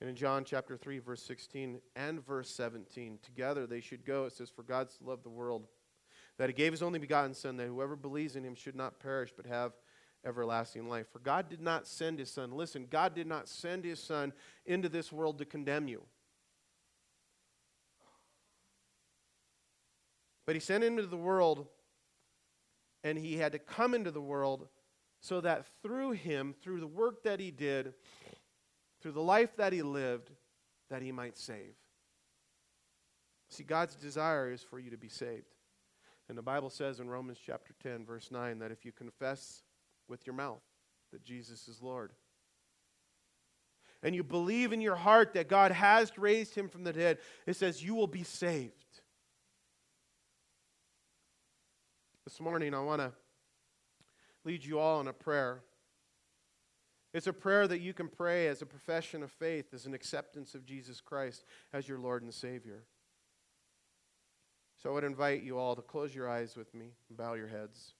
[0.00, 4.26] And in John chapter 3, verse 16 and verse 17, together they should go.
[4.26, 5.66] It says, For God so loved the world
[6.36, 9.32] that he gave his only begotten Son, that whoever believes in him should not perish
[9.36, 9.72] but have
[10.26, 11.06] everlasting life.
[11.12, 12.52] For God did not send his Son.
[12.52, 14.32] Listen, God did not send his Son
[14.66, 16.02] into this world to condemn you.
[20.46, 21.66] But he sent him into the world,
[23.02, 24.68] and he had to come into the world
[25.24, 27.94] so that through him, through the work that he did,
[29.00, 30.30] through the life that he lived,
[30.90, 31.74] that he might save.
[33.48, 35.54] See, God's desire is for you to be saved.
[36.28, 39.62] And the Bible says in Romans chapter 10, verse 9, that if you confess
[40.08, 40.60] with your mouth
[41.10, 42.12] that Jesus is Lord,
[44.02, 47.16] and you believe in your heart that God has raised him from the dead,
[47.46, 48.72] it says you will be saved.
[52.26, 53.12] This morning, I want to
[54.44, 55.62] lead you all in a prayer.
[57.12, 60.54] It's a prayer that you can pray as a profession of faith, as an acceptance
[60.54, 62.82] of Jesus Christ as your Lord and Savior.
[64.82, 67.46] So I would invite you all to close your eyes with me and bow your
[67.46, 67.94] heads.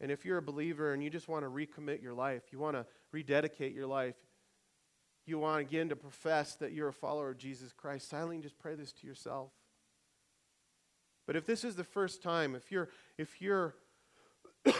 [0.00, 2.76] And if you're a believer and you just want to recommit your life, you want
[2.76, 4.16] to rededicate your life,
[5.26, 8.74] you want again to profess that you're a follower of Jesus Christ, silently just pray
[8.74, 9.50] this to yourself.
[11.26, 13.74] But if this is the first time, if you're, if you're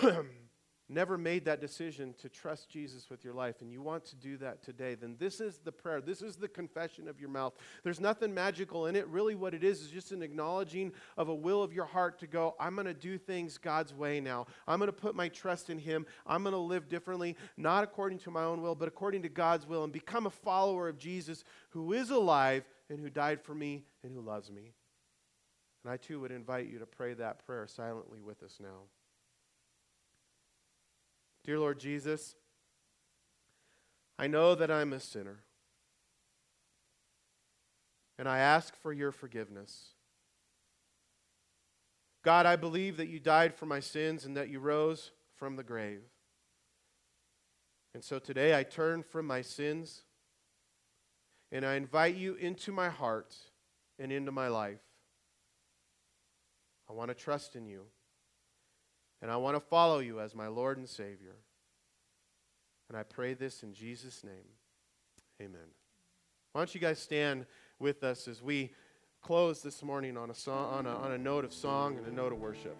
[0.92, 4.36] never made that decision to trust Jesus with your life and you want to do
[4.38, 6.00] that today, then this is the prayer.
[6.00, 7.54] This is the confession of your mouth.
[7.82, 9.06] There's nothing magical in it.
[9.08, 12.26] Really, what it is is just an acknowledging of a will of your heart to
[12.26, 14.46] go, I'm going to do things God's way now.
[14.66, 16.06] I'm going to put my trust in Him.
[16.26, 19.66] I'm going to live differently, not according to my own will, but according to God's
[19.66, 23.84] will, and become a follower of Jesus who is alive and who died for me
[24.02, 24.74] and who loves me.
[25.84, 28.86] And I too would invite you to pray that prayer silently with us now.
[31.44, 32.36] Dear Lord Jesus,
[34.18, 35.40] I know that I'm a sinner.
[38.18, 39.94] And I ask for your forgiveness.
[42.22, 45.64] God, I believe that you died for my sins and that you rose from the
[45.64, 46.02] grave.
[47.94, 50.02] And so today I turn from my sins
[51.50, 53.34] and I invite you into my heart
[53.98, 54.80] and into my life.
[56.92, 57.84] I want to trust in you.
[59.22, 61.36] And I want to follow you as my Lord and Savior.
[62.88, 64.50] And I pray this in Jesus' name.
[65.40, 65.70] Amen.
[66.52, 67.46] Why don't you guys stand
[67.78, 68.72] with us as we
[69.22, 72.12] close this morning on a, song, on a, on a note of song and a
[72.12, 72.76] note of worship.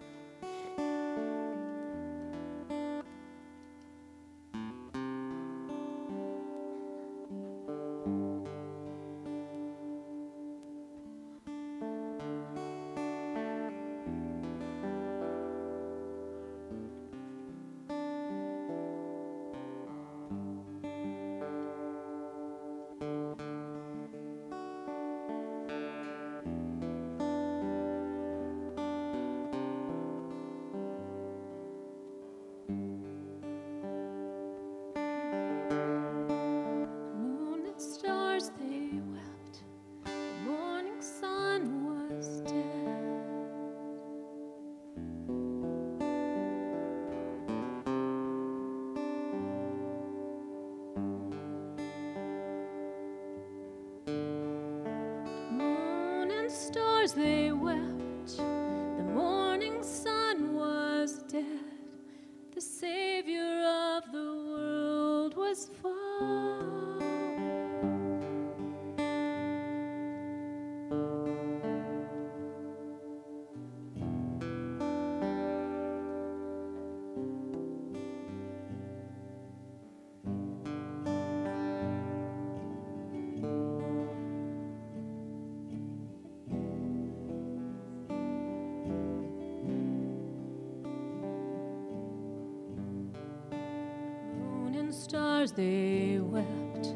[95.43, 96.95] Stars they wept.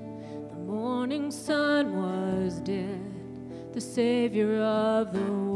[0.49, 3.73] The morning sun was dead.
[3.73, 5.46] The Savior of the world